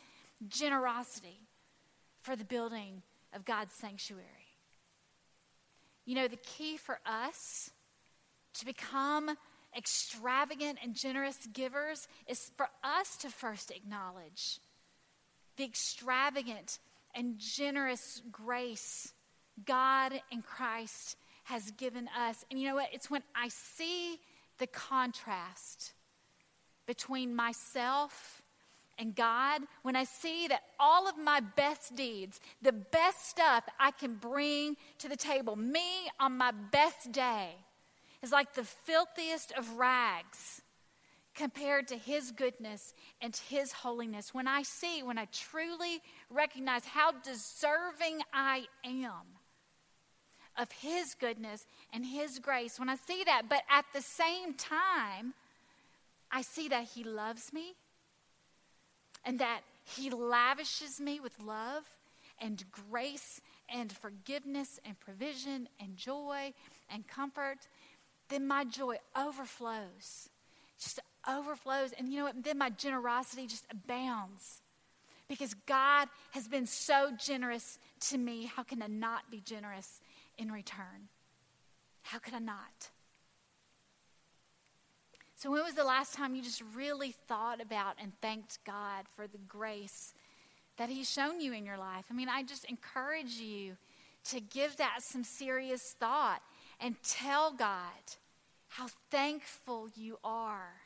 generosity 0.48 1.42
for 2.24 2.36
the 2.36 2.44
building 2.44 3.04
of 3.32 3.46
God's 3.46 3.74
sanctuary. 3.74 4.26
You 6.06 6.16
know, 6.16 6.28
the 6.28 6.38
key 6.38 6.76
for 6.76 7.00
us 7.06 7.70
to 8.56 8.66
become 8.66 9.38
extravagant 9.78 10.80
and 10.82 10.96
generous 10.96 11.48
givers 11.54 12.08
is 12.28 12.50
for 12.58 12.70
us 12.84 13.18
to 13.18 13.30
first 13.30 13.70
acknowledge 13.70 14.60
the 15.58 15.64
extravagant 15.64 16.80
and 17.16 17.38
generous 17.38 18.22
grace 18.32 19.14
God 19.66 20.14
in 20.32 20.42
Christ 20.42 21.18
has 21.46 21.72
given 21.72 22.10
us. 22.18 22.46
And 22.50 22.60
you 22.60 22.68
know 22.68 22.76
what? 22.76 22.90
It's 22.92 23.10
when 23.10 23.24
I 23.36 23.50
see 23.50 24.20
the 24.58 24.68
contrast 24.68 25.94
between 26.86 27.36
myself 27.36 28.42
and 29.00 29.16
God, 29.16 29.62
when 29.82 29.96
I 29.96 30.04
see 30.04 30.48
that 30.48 30.62
all 30.80 31.08
of 31.08 31.18
my 31.18 31.40
best 31.40 31.96
deeds, 31.96 32.40
the 32.62 32.72
best 32.72 33.28
stuff 33.28 33.64
I 33.80 33.92
can 33.92 34.16
bring 34.16 34.78
to 35.00 35.10
the 35.10 35.16
table, 35.16 35.56
me 35.56 36.10
on 36.20 36.38
my 36.38 36.52
best 36.52 37.12
day, 37.12 37.56
is 38.22 38.32
like 38.32 38.54
the 38.54 38.64
filthiest 38.64 39.52
of 39.54 39.78
rags 39.78 40.63
compared 41.36 41.88
to 41.88 41.98
his 41.98 42.32
goodness 42.32 42.94
and 43.22 43.36
his 43.36 43.72
holiness. 43.72 44.34
When 44.34 44.48
I 44.48 44.64
see, 44.64 45.02
when 45.04 45.18
I 45.18 45.28
truly 45.32 46.02
recognize 46.30 46.86
how 46.86 47.12
deserving 47.12 48.22
I 48.34 48.66
am 48.84 49.40
of 50.58 50.72
his 50.72 51.16
goodness 51.16 51.66
and 51.92 52.06
his 52.06 52.40
grace, 52.40 52.80
when 52.80 52.90
I 52.90 52.96
see 52.96 53.24
that, 53.26 53.44
but 53.50 53.64
at 53.70 53.86
the 53.94 54.02
same 54.02 54.54
time, 54.54 55.34
I 56.32 56.42
see 56.42 56.68
that 56.70 56.86
he 56.86 57.04
loves 57.04 57.52
me 57.52 57.74
and 59.26 59.40
that 59.40 59.62
he 59.84 60.10
lavishes 60.10 61.00
me 61.00 61.20
with 61.20 61.40
love 61.40 61.84
and 62.40 62.64
grace 62.72 63.42
and 63.70 63.92
forgiveness 63.92 64.80
and 64.86 65.00
provision 65.00 65.68
and 65.80 65.96
joy 65.96 66.54
and 66.90 67.08
comfort 67.08 67.68
then 68.30 68.48
my 68.48 68.64
joy 68.64 68.98
overflows. 69.16 70.30
Just 70.80 71.00
overflows. 71.28 71.94
And 71.98 72.10
you 72.10 72.20
know 72.20 72.26
what? 72.26 72.44
Then 72.44 72.58
my 72.58 72.70
generosity 72.70 73.48
just 73.48 73.66
abounds. 73.72 74.62
Because 75.28 75.54
God 75.66 76.10
has 76.32 76.48
been 76.48 76.66
so 76.66 77.12
generous 77.18 77.80
to 78.10 78.18
me. 78.18 78.52
How 78.54 78.64
can 78.64 78.82
I 78.82 78.88
not 78.88 79.32
be 79.32 79.40
generous 79.40 80.02
in 80.38 80.52
return? 80.52 81.08
How 82.04 82.20
could 82.20 82.34
I 82.34 82.40
not? 82.40 82.90
So, 85.36 85.52
when 85.52 85.64
was 85.64 85.74
the 85.74 85.84
last 85.84 86.14
time 86.14 86.36
you 86.36 86.42
just 86.42 86.64
really 86.76 87.12
thought 87.28 87.62
about 87.62 87.96
and 88.02 88.14
thanked 88.22 88.60
God 88.66 89.06
for 89.16 89.28
the 89.28 89.40
grace 89.48 90.14
that 90.78 90.90
He's 90.90 91.10
shown 91.10 91.42
you 91.42 91.54
in 91.54 91.66
your 91.66 91.78
life? 91.78 92.06
I 92.10 92.14
mean, 92.14 92.30
I 92.30 92.44
just 92.44 92.66
encourage 92.66 93.34
you 93.34 93.76
to 94.26 94.40
give 94.40 94.78
that 94.78 95.00
some 95.02 95.24
serious 95.24 95.96
thought 96.00 96.42
and 96.80 96.96
tell 97.04 97.52
God 97.52 97.82
how 98.70 98.88
thankful 99.10 99.90
you 99.96 100.18
are 100.24 100.83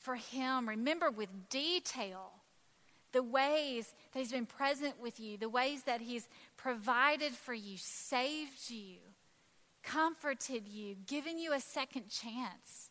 for 0.00 0.16
Him. 0.16 0.68
Remember 0.68 1.10
with 1.10 1.28
detail 1.48 2.32
the 3.12 3.22
ways 3.22 3.92
that 4.12 4.20
He's 4.20 4.32
been 4.32 4.46
present 4.46 5.00
with 5.00 5.20
you, 5.20 5.36
the 5.36 5.48
ways 5.48 5.82
that 5.82 6.00
He's 6.00 6.28
provided 6.56 7.32
for 7.32 7.54
you, 7.54 7.76
saved 7.76 8.68
you, 8.70 8.96
comforted 9.82 10.66
you, 10.66 10.96
given 11.06 11.38
you 11.38 11.52
a 11.52 11.60
second 11.60 12.08
chance. 12.08 12.90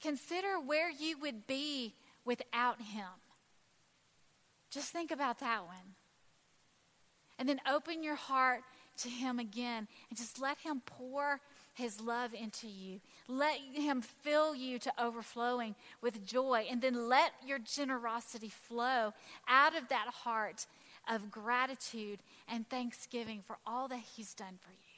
Consider 0.00 0.58
where 0.58 0.90
you 0.90 1.18
would 1.20 1.46
be 1.46 1.94
without 2.24 2.80
Him. 2.80 3.06
Just 4.70 4.90
think 4.90 5.10
about 5.10 5.38
that 5.40 5.64
one. 5.64 5.94
And 7.38 7.48
then 7.48 7.60
open 7.70 8.02
your 8.02 8.16
heart 8.16 8.62
to 8.98 9.08
Him 9.08 9.38
again 9.38 9.86
and 10.10 10.18
just 10.18 10.40
let 10.40 10.58
Him 10.58 10.82
pour 10.84 11.40
his 11.74 12.00
love 12.00 12.34
into 12.34 12.68
you. 12.68 13.00
Let 13.28 13.58
him 13.72 14.02
fill 14.02 14.54
you 14.54 14.78
to 14.80 14.92
overflowing 15.02 15.74
with 16.00 16.26
joy. 16.26 16.66
And 16.70 16.82
then 16.82 17.08
let 17.08 17.32
your 17.46 17.58
generosity 17.58 18.48
flow 18.48 19.12
out 19.48 19.76
of 19.76 19.88
that 19.88 20.08
heart 20.08 20.66
of 21.08 21.30
gratitude 21.30 22.20
and 22.48 22.68
thanksgiving 22.68 23.42
for 23.46 23.56
all 23.66 23.88
that 23.88 24.00
he's 24.16 24.34
done 24.34 24.58
for 24.60 24.70
you. 24.70 24.92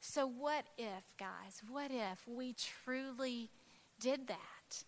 So, 0.00 0.26
what 0.26 0.64
if, 0.78 1.16
guys, 1.18 1.62
what 1.68 1.90
if 1.90 2.26
we 2.28 2.54
truly 2.84 3.50
did 3.98 4.28
that? 4.28 4.84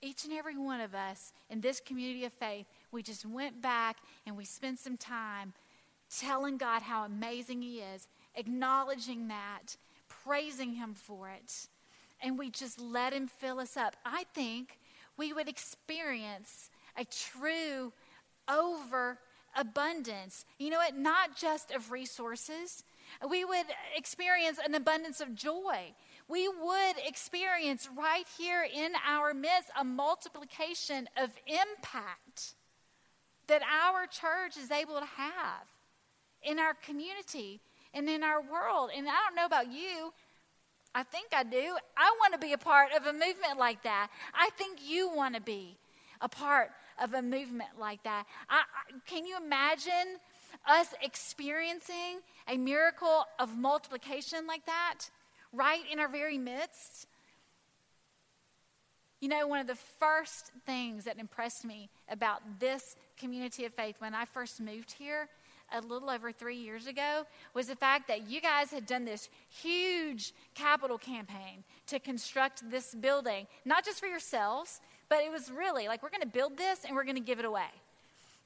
Each 0.00 0.24
and 0.24 0.32
every 0.32 0.56
one 0.56 0.80
of 0.80 0.94
us 0.94 1.32
in 1.50 1.60
this 1.60 1.80
community 1.80 2.24
of 2.24 2.32
faith, 2.32 2.66
we 2.92 3.02
just 3.02 3.26
went 3.26 3.60
back 3.60 3.96
and 4.24 4.36
we 4.36 4.44
spent 4.44 4.78
some 4.78 4.96
time 4.96 5.52
telling 6.16 6.56
God 6.56 6.82
how 6.82 7.04
amazing 7.04 7.60
He 7.62 7.80
is 7.80 8.08
acknowledging 8.34 9.28
that, 9.28 9.76
praising 10.08 10.74
Him 10.74 10.94
for 10.94 11.28
it, 11.30 11.68
and 12.22 12.38
we 12.38 12.50
just 12.50 12.80
let 12.80 13.12
Him 13.12 13.26
fill 13.26 13.60
us 13.60 13.76
up, 13.76 13.96
I 14.04 14.24
think 14.34 14.78
we 15.16 15.32
would 15.32 15.48
experience 15.48 16.70
a 16.96 17.04
true 17.04 17.92
overabundance. 18.48 20.44
You 20.58 20.70
know 20.70 20.78
what? 20.78 20.96
Not 20.96 21.36
just 21.36 21.70
of 21.72 21.90
resources, 21.90 22.84
we 23.28 23.44
would 23.44 23.66
experience 23.96 24.58
an 24.64 24.74
abundance 24.74 25.20
of 25.20 25.34
joy. 25.34 25.94
We 26.28 26.48
would 26.48 26.94
experience 27.04 27.88
right 27.96 28.26
here 28.38 28.64
in 28.72 28.92
our 29.06 29.34
midst 29.34 29.70
a 29.78 29.84
multiplication 29.84 31.08
of 31.16 31.30
impact 31.46 32.54
that 33.48 33.62
our 33.62 34.06
church 34.06 34.56
is 34.56 34.70
able 34.70 34.94
to 34.94 35.06
have 35.06 35.66
in 36.42 36.58
our 36.58 36.74
community 36.74 37.60
and 37.94 38.08
in 38.08 38.22
our 38.22 38.40
world. 38.40 38.90
And 38.96 39.08
I 39.08 39.12
don't 39.26 39.36
know 39.36 39.46
about 39.46 39.72
you. 39.72 40.12
I 40.94 41.02
think 41.02 41.28
I 41.32 41.44
do. 41.44 41.76
I 41.96 42.16
want 42.20 42.34
to 42.34 42.38
be 42.38 42.52
a 42.52 42.58
part 42.58 42.92
of 42.96 43.06
a 43.06 43.12
movement 43.12 43.58
like 43.58 43.82
that. 43.84 44.08
I 44.34 44.50
think 44.56 44.78
you 44.84 45.10
want 45.14 45.34
to 45.34 45.40
be 45.40 45.76
a 46.20 46.28
part 46.28 46.70
of 47.02 47.14
a 47.14 47.22
movement 47.22 47.70
like 47.78 48.02
that. 48.02 48.24
I, 48.48 48.58
I, 48.58 48.92
can 49.06 49.24
you 49.24 49.36
imagine 49.36 50.18
us 50.68 50.92
experiencing 51.02 52.20
a 52.48 52.56
miracle 52.56 53.24
of 53.38 53.56
multiplication 53.56 54.46
like 54.46 54.66
that 54.66 54.98
right 55.52 55.82
in 55.90 56.00
our 56.00 56.08
very 56.08 56.38
midst? 56.38 57.06
You 59.20 59.28
know, 59.28 59.46
one 59.46 59.60
of 59.60 59.66
the 59.66 59.78
first 59.98 60.50
things 60.66 61.04
that 61.04 61.18
impressed 61.18 61.64
me 61.64 61.88
about 62.08 62.40
this 62.58 62.96
community 63.16 63.64
of 63.64 63.74
faith 63.74 63.96
when 63.98 64.14
I 64.14 64.24
first 64.24 64.60
moved 64.60 64.92
here 64.92 65.28
a 65.72 65.80
little 65.80 66.10
over 66.10 66.32
three 66.32 66.56
years 66.56 66.86
ago 66.86 67.24
was 67.54 67.68
the 67.68 67.76
fact 67.76 68.08
that 68.08 68.28
you 68.28 68.40
guys 68.40 68.70
had 68.70 68.86
done 68.86 69.04
this 69.04 69.28
huge 69.48 70.32
capital 70.54 70.98
campaign 70.98 71.64
to 71.86 71.98
construct 71.98 72.68
this 72.70 72.94
building, 72.94 73.46
not 73.64 73.84
just 73.84 74.00
for 74.00 74.06
yourselves, 74.06 74.80
but 75.08 75.22
it 75.22 75.30
was 75.30 75.50
really 75.50 75.88
like 75.88 76.02
we're 76.02 76.10
going 76.10 76.20
to 76.22 76.26
build 76.26 76.56
this 76.56 76.84
and 76.84 76.94
we're 76.94 77.04
going 77.04 77.16
to 77.16 77.20
give 77.20 77.38
it 77.38 77.44
away. 77.44 77.70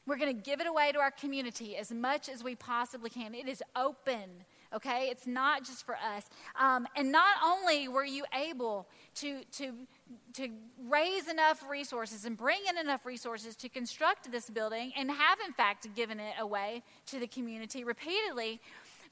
We're 0.07 0.19
going 0.19 0.35
to 0.35 0.43
give 0.43 0.61
it 0.61 0.67
away 0.67 0.93
to 0.93 0.99
our 0.99 1.11
community 1.11 1.77
as 1.77 1.91
much 1.91 2.29
as 2.29 2.45
we 2.45 2.55
possibly 2.55 3.11
can. 3.11 3.35
It 3.35 3.49
is 3.49 3.63
open 3.75 4.45
okay? 4.75 5.09
It's 5.11 5.27
not 5.27 5.65
just 5.65 5.87
for 5.87 5.97
us. 5.97 6.29
Um, 6.59 6.87
and 6.97 7.13
not 7.13 7.37
only 7.45 7.89
were 7.89 8.05
you 8.05 8.25
able 8.35 8.89
to, 9.17 9.43
to, 9.53 9.75
to 10.35 10.49
raise 10.89 11.29
enough 11.29 11.65
resources 11.69 12.25
and 12.25 12.37
bring 12.37 12.61
in 12.69 12.77
enough 12.77 13.07
resources 13.07 13.55
to 13.57 13.69
construct 13.69 14.33
this 14.33 14.51
building 14.51 14.93
and 14.97 15.11
have, 15.11 15.39
in 15.47 15.53
fact, 15.53 15.87
given 15.95 16.21
it 16.21 16.35
away 16.39 16.83
to 17.07 17.19
the 17.19 17.27
community 17.27 17.85
repeatedly, 17.85 18.61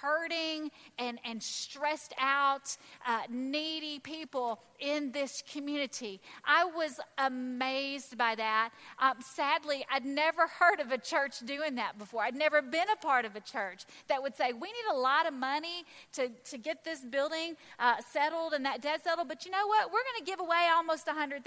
hurting 0.00 0.70
and, 0.98 1.18
and 1.24 1.42
stressed 1.42 2.14
out, 2.18 2.76
uh, 3.06 3.22
needy 3.28 3.98
people 3.98 4.60
in 4.80 5.12
this 5.12 5.42
community. 5.52 6.20
I 6.44 6.64
was 6.64 6.98
amazed 7.18 8.18
by 8.18 8.34
that. 8.34 8.70
Um, 8.98 9.14
sadly, 9.20 9.84
I'd 9.90 10.04
never 10.04 10.46
heard 10.46 10.80
of 10.80 10.90
a 10.90 10.98
church 10.98 11.40
doing 11.40 11.76
that 11.76 11.98
before. 11.98 12.22
I'd 12.22 12.34
never 12.34 12.62
been 12.62 12.90
a 12.92 12.96
part 12.96 13.24
of 13.24 13.36
a 13.36 13.40
church 13.40 13.84
that 14.08 14.22
would 14.22 14.36
say, 14.36 14.52
We 14.52 14.68
need 14.68 14.92
a 14.92 14.96
lot 14.96 15.26
of 15.26 15.34
money 15.34 15.84
to, 16.14 16.28
to 16.50 16.58
get 16.58 16.84
this 16.84 17.04
building 17.04 17.56
uh, 17.78 17.96
settled 18.10 18.52
and 18.52 18.64
that 18.66 18.82
debt 18.82 19.04
settled, 19.04 19.28
but 19.28 19.44
you 19.44 19.50
know 19.50 19.66
what? 19.66 19.86
We're 19.86 20.02
going 20.02 20.18
to 20.18 20.24
give 20.24 20.40
away 20.40 20.68
almost 20.74 21.06
$100,000. 21.06 21.42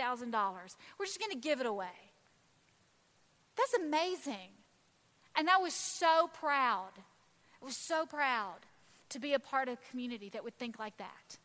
We're 0.98 1.06
just 1.06 1.20
going 1.20 1.32
to 1.32 1.38
give 1.38 1.60
it 1.60 1.66
away. 1.66 1.88
That's 3.56 3.74
amazing. 3.74 4.52
And 5.36 5.50
I 5.50 5.58
was 5.58 5.74
so 5.74 6.30
proud. 6.34 6.92
Was 7.66 7.76
so 7.76 8.06
proud 8.06 8.60
to 9.10 9.18
be 9.18 9.34
a 9.34 9.40
part 9.40 9.70
of 9.70 9.74
a 9.74 9.90
community 9.90 10.30
that 10.30 10.44
would 10.44 10.56
think 10.56 10.78
like 10.78 10.98
that, 10.98 11.38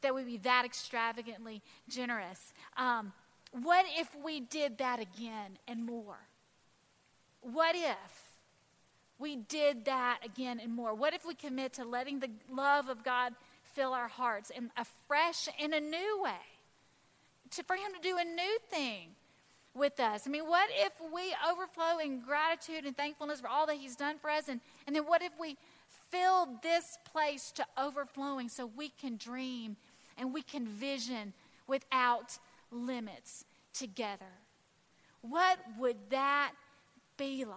that 0.00 0.14
would 0.14 0.24
be 0.24 0.38
that 0.38 0.64
extravagantly 0.64 1.60
generous. 1.86 2.54
Um, 2.78 3.12
what 3.52 3.84
if 3.98 4.08
we 4.24 4.40
did 4.40 4.78
that 4.78 5.00
again 5.00 5.58
and 5.68 5.84
more? 5.84 6.16
What 7.42 7.76
if 7.76 8.32
we 9.18 9.36
did 9.36 9.84
that 9.84 10.20
again 10.24 10.60
and 10.60 10.74
more? 10.74 10.94
What 10.94 11.12
if 11.12 11.26
we 11.26 11.34
commit 11.34 11.74
to 11.74 11.84
letting 11.84 12.20
the 12.20 12.30
love 12.50 12.88
of 12.88 13.04
God 13.04 13.34
fill 13.74 13.92
our 13.92 14.08
hearts 14.08 14.48
in 14.48 14.70
a 14.78 14.86
fresh 15.06 15.46
and 15.60 15.74
a 15.74 15.80
new 15.80 16.22
way? 16.22 16.32
To, 17.50 17.62
for 17.64 17.76
Him 17.76 17.92
to 17.94 18.00
do 18.00 18.16
a 18.16 18.24
new 18.24 18.58
thing 18.70 19.15
with 19.76 20.00
us. 20.00 20.22
I 20.26 20.30
mean, 20.30 20.46
what 20.46 20.68
if 20.72 20.92
we 21.12 21.34
overflow 21.48 21.98
in 21.98 22.20
gratitude 22.20 22.84
and 22.84 22.96
thankfulness 22.96 23.40
for 23.40 23.48
all 23.48 23.66
that 23.66 23.76
He's 23.76 23.96
done 23.96 24.18
for 24.18 24.30
us? 24.30 24.48
And, 24.48 24.60
and 24.86 24.96
then 24.96 25.04
what 25.04 25.22
if 25.22 25.32
we 25.38 25.56
fill 26.10 26.48
this 26.62 26.98
place 27.10 27.50
to 27.52 27.66
overflowing 27.78 28.48
so 28.48 28.66
we 28.66 28.88
can 28.88 29.16
dream 29.16 29.76
and 30.16 30.32
we 30.32 30.42
can 30.42 30.66
vision 30.66 31.32
without 31.66 32.38
limits 32.70 33.44
together? 33.72 34.40
What 35.20 35.58
would 35.78 36.10
that 36.10 36.52
be 37.16 37.44
like? 37.44 37.56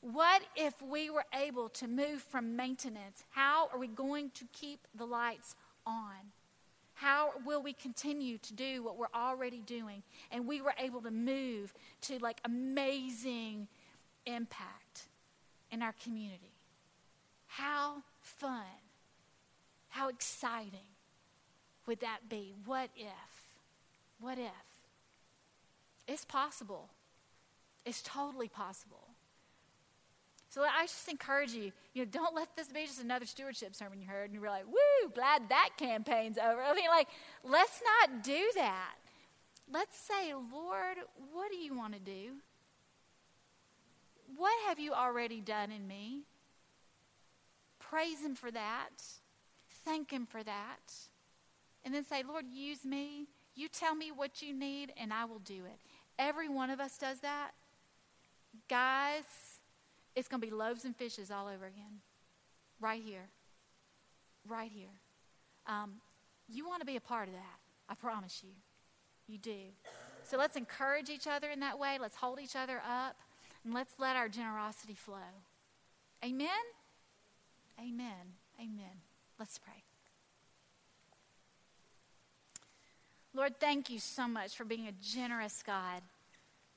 What 0.00 0.42
if 0.56 0.74
we 0.82 1.10
were 1.10 1.26
able 1.32 1.68
to 1.70 1.86
move 1.86 2.22
from 2.22 2.56
maintenance? 2.56 3.24
How 3.30 3.68
are 3.72 3.78
we 3.78 3.86
going 3.86 4.30
to 4.34 4.44
keep 4.52 4.80
the 4.94 5.04
lights 5.04 5.54
on? 5.86 6.32
How 7.02 7.32
will 7.44 7.60
we 7.60 7.72
continue 7.72 8.38
to 8.38 8.54
do 8.54 8.84
what 8.84 8.96
we're 8.96 9.06
already 9.12 9.60
doing? 9.60 10.04
And 10.30 10.46
we 10.46 10.60
were 10.60 10.74
able 10.78 11.00
to 11.02 11.10
move 11.10 11.74
to 12.02 12.20
like 12.20 12.40
amazing 12.44 13.66
impact 14.24 15.08
in 15.72 15.82
our 15.82 15.94
community. 16.04 16.52
How 17.48 18.04
fun, 18.20 18.62
how 19.88 20.10
exciting 20.10 20.94
would 21.86 21.98
that 22.02 22.28
be? 22.28 22.54
What 22.64 22.90
if? 22.96 23.50
What 24.20 24.38
if? 24.38 24.64
It's 26.06 26.24
possible. 26.24 26.90
It's 27.84 28.00
totally 28.00 28.46
possible. 28.46 29.08
So 30.52 30.60
I 30.64 30.82
just 30.82 31.08
encourage 31.08 31.52
you, 31.52 31.72
you 31.94 32.04
know, 32.04 32.10
don't 32.10 32.34
let 32.34 32.54
this 32.56 32.68
be 32.68 32.84
just 32.84 33.02
another 33.02 33.24
stewardship 33.24 33.74
sermon 33.74 34.02
you 34.02 34.06
heard 34.06 34.30
and 34.30 34.34
you're 34.34 34.50
like, 34.50 34.66
woo, 34.66 35.10
glad 35.14 35.48
that 35.48 35.70
campaign's 35.78 36.36
over. 36.36 36.60
I 36.60 36.74
mean, 36.74 36.90
like, 36.90 37.08
let's 37.42 37.80
not 37.82 38.22
do 38.22 38.38
that. 38.56 38.96
Let's 39.72 39.96
say, 39.96 40.34
Lord, 40.34 40.98
what 41.32 41.50
do 41.50 41.56
you 41.56 41.74
want 41.74 41.94
to 41.94 42.00
do? 42.00 42.32
What 44.36 44.52
have 44.68 44.78
you 44.78 44.92
already 44.92 45.40
done 45.40 45.72
in 45.72 45.88
me? 45.88 46.24
Praise 47.78 48.20
Him 48.22 48.34
for 48.34 48.50
that. 48.50 48.90
Thank 49.86 50.10
Him 50.10 50.26
for 50.26 50.42
that. 50.42 50.92
And 51.82 51.94
then 51.94 52.04
say, 52.04 52.22
Lord, 52.28 52.44
use 52.52 52.84
me. 52.84 53.26
You 53.54 53.68
tell 53.68 53.94
me 53.94 54.12
what 54.12 54.42
you 54.42 54.52
need, 54.52 54.92
and 54.98 55.14
I 55.14 55.24
will 55.24 55.38
do 55.38 55.64
it. 55.64 55.78
Every 56.18 56.50
one 56.50 56.68
of 56.68 56.78
us 56.78 56.98
does 56.98 57.20
that. 57.20 57.52
Guys, 58.68 59.24
it's 60.14 60.28
going 60.28 60.40
to 60.40 60.46
be 60.46 60.52
loaves 60.52 60.84
and 60.84 60.94
fishes 60.96 61.30
all 61.30 61.46
over 61.46 61.66
again. 61.66 62.00
Right 62.80 63.02
here. 63.02 63.28
Right 64.46 64.70
here. 64.72 65.00
Um, 65.66 65.94
you 66.48 66.66
want 66.66 66.80
to 66.80 66.86
be 66.86 66.96
a 66.96 67.00
part 67.00 67.28
of 67.28 67.34
that. 67.34 67.58
I 67.88 67.94
promise 67.94 68.42
you. 68.42 68.50
You 69.28 69.38
do. 69.38 69.70
So 70.24 70.36
let's 70.36 70.56
encourage 70.56 71.08
each 71.08 71.26
other 71.26 71.50
in 71.50 71.60
that 71.60 71.78
way. 71.78 71.98
Let's 72.00 72.16
hold 72.16 72.40
each 72.40 72.56
other 72.56 72.80
up. 72.88 73.16
And 73.64 73.72
let's 73.72 73.94
let 73.98 74.16
our 74.16 74.28
generosity 74.28 74.94
flow. 74.94 75.16
Amen? 76.24 76.48
Amen. 77.78 78.34
Amen. 78.60 79.00
Let's 79.38 79.58
pray. 79.58 79.84
Lord, 83.34 83.58
thank 83.58 83.88
you 83.88 83.98
so 83.98 84.28
much 84.28 84.54
for 84.54 84.64
being 84.64 84.86
a 84.86 84.92
generous 85.00 85.62
God. 85.64 86.02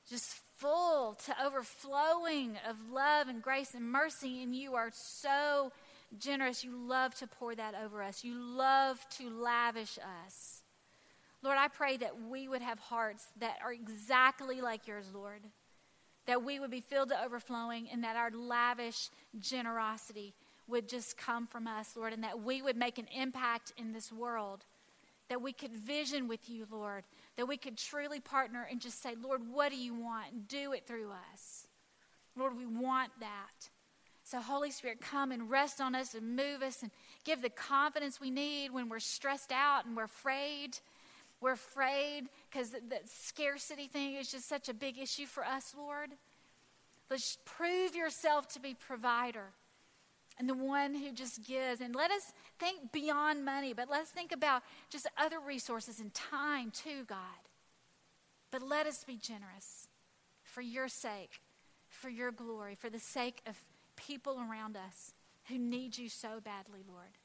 Just 0.08 0.36
full 0.56 1.14
to 1.26 1.44
overflowing 1.44 2.58
of 2.68 2.76
love 2.90 3.28
and 3.28 3.42
grace 3.42 3.74
and 3.74 3.90
mercy, 3.90 4.42
and 4.42 4.54
you 4.54 4.74
are 4.74 4.90
so 4.92 5.72
generous. 6.18 6.64
You 6.64 6.76
love 6.76 7.14
to 7.16 7.26
pour 7.26 7.54
that 7.54 7.74
over 7.74 8.02
us, 8.02 8.24
you 8.24 8.38
love 8.38 9.04
to 9.18 9.28
lavish 9.28 9.98
us. 10.26 10.62
Lord, 11.42 11.58
I 11.58 11.68
pray 11.68 11.96
that 11.98 12.22
we 12.28 12.48
would 12.48 12.62
have 12.62 12.78
hearts 12.78 13.26
that 13.40 13.58
are 13.62 13.72
exactly 13.72 14.60
like 14.60 14.86
yours, 14.86 15.06
Lord. 15.14 15.42
That 16.26 16.42
we 16.42 16.58
would 16.58 16.70
be 16.70 16.80
filled 16.80 17.10
to 17.10 17.24
overflowing 17.24 17.88
and 17.92 18.02
that 18.02 18.16
our 18.16 18.30
lavish 18.30 19.10
generosity 19.38 20.34
would 20.66 20.88
just 20.88 21.16
come 21.16 21.46
from 21.46 21.68
us, 21.68 21.96
Lord, 21.96 22.12
and 22.12 22.24
that 22.24 22.42
we 22.42 22.62
would 22.62 22.76
make 22.76 22.98
an 22.98 23.06
impact 23.16 23.72
in 23.76 23.92
this 23.92 24.12
world. 24.12 24.64
That 25.28 25.42
we 25.42 25.52
could 25.52 25.72
vision 25.72 26.26
with 26.26 26.48
you, 26.48 26.66
Lord, 26.70 27.04
that 27.36 27.46
we 27.46 27.56
could 27.56 27.76
truly 27.76 28.20
partner 28.20 28.66
and 28.70 28.80
just 28.80 29.02
say, 29.02 29.14
Lord, 29.20 29.42
what 29.50 29.70
do 29.70 29.78
you 29.78 29.94
want? 29.94 30.48
Do 30.48 30.72
it 30.72 30.86
through 30.86 31.10
us. 31.32 31.66
Lord, 32.36 32.56
we 32.56 32.66
want 32.66 33.12
that. 33.20 33.68
So, 34.24 34.40
Holy 34.40 34.70
Spirit, 34.70 35.00
come 35.00 35.30
and 35.30 35.48
rest 35.48 35.80
on 35.80 35.94
us 35.94 36.14
and 36.14 36.34
move 36.34 36.62
us 36.62 36.82
and 36.82 36.90
give 37.24 37.42
the 37.42 37.50
confidence 37.50 38.20
we 38.20 38.30
need 38.30 38.72
when 38.72 38.88
we're 38.88 38.98
stressed 38.98 39.52
out 39.52 39.86
and 39.86 39.96
we're 39.96 40.04
afraid. 40.04 40.78
We're 41.40 41.52
afraid 41.52 42.24
because 42.50 42.70
the, 42.70 42.80
the 42.80 43.00
scarcity 43.04 43.86
thing 43.86 44.14
is 44.14 44.30
just 44.30 44.48
such 44.48 44.68
a 44.68 44.74
big 44.74 44.98
issue 44.98 45.26
for 45.26 45.44
us, 45.44 45.74
Lord. 45.76 46.10
Let's 47.08 47.38
prove 47.44 47.94
yourself 47.94 48.48
to 48.48 48.60
be 48.60 48.74
provider 48.74 49.52
and 50.38 50.48
the 50.48 50.54
one 50.54 50.94
who 50.94 51.12
just 51.12 51.46
gives. 51.46 51.80
And 51.80 51.94
let 51.94 52.10
us 52.10 52.32
think 52.58 52.92
beyond 52.92 53.44
money, 53.44 53.72
but 53.72 53.88
let's 53.90 54.10
think 54.10 54.32
about 54.32 54.62
just 54.90 55.06
other 55.16 55.40
resources 55.40 56.00
and 56.00 56.12
time 56.12 56.70
too, 56.70 57.04
God. 57.06 57.18
But 58.50 58.62
let 58.62 58.86
us 58.86 59.04
be 59.04 59.16
generous 59.16 59.88
for 60.42 60.60
your 60.60 60.88
sake, 60.88 61.40
for 61.88 62.08
your 62.08 62.30
glory, 62.30 62.74
for 62.74 62.90
the 62.90 62.98
sake 62.98 63.40
of 63.46 63.56
people 63.96 64.38
around 64.38 64.76
us 64.76 65.14
who 65.48 65.58
need 65.58 65.96
you 65.96 66.08
so 66.08 66.40
badly, 66.44 66.80
Lord. 66.86 67.18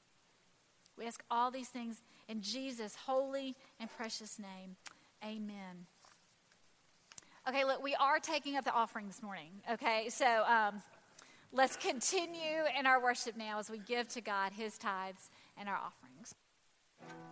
We 0.97 1.05
ask 1.05 1.23
all 1.31 1.51
these 1.51 1.69
things 1.69 2.01
in 2.27 2.41
Jesus' 2.41 2.95
holy 2.95 3.55
and 3.79 3.89
precious 3.89 4.37
name. 4.39 4.75
Amen. 5.23 5.85
Okay, 7.47 7.65
look, 7.65 7.83
we 7.83 7.95
are 7.95 8.19
taking 8.19 8.55
up 8.55 8.65
the 8.65 8.73
offering 8.73 9.07
this 9.07 9.23
morning. 9.23 9.49
Okay, 9.71 10.09
so. 10.09 10.43
Um, 10.45 10.81
Let's 11.53 11.75
continue 11.75 12.63
in 12.79 12.85
our 12.85 13.01
worship 13.01 13.35
now 13.35 13.59
as 13.59 13.69
we 13.69 13.77
give 13.77 14.07
to 14.09 14.21
God 14.21 14.53
his 14.53 14.77
tithes 14.77 15.29
and 15.57 15.67
our 15.67 15.75
offerings. 15.75 16.33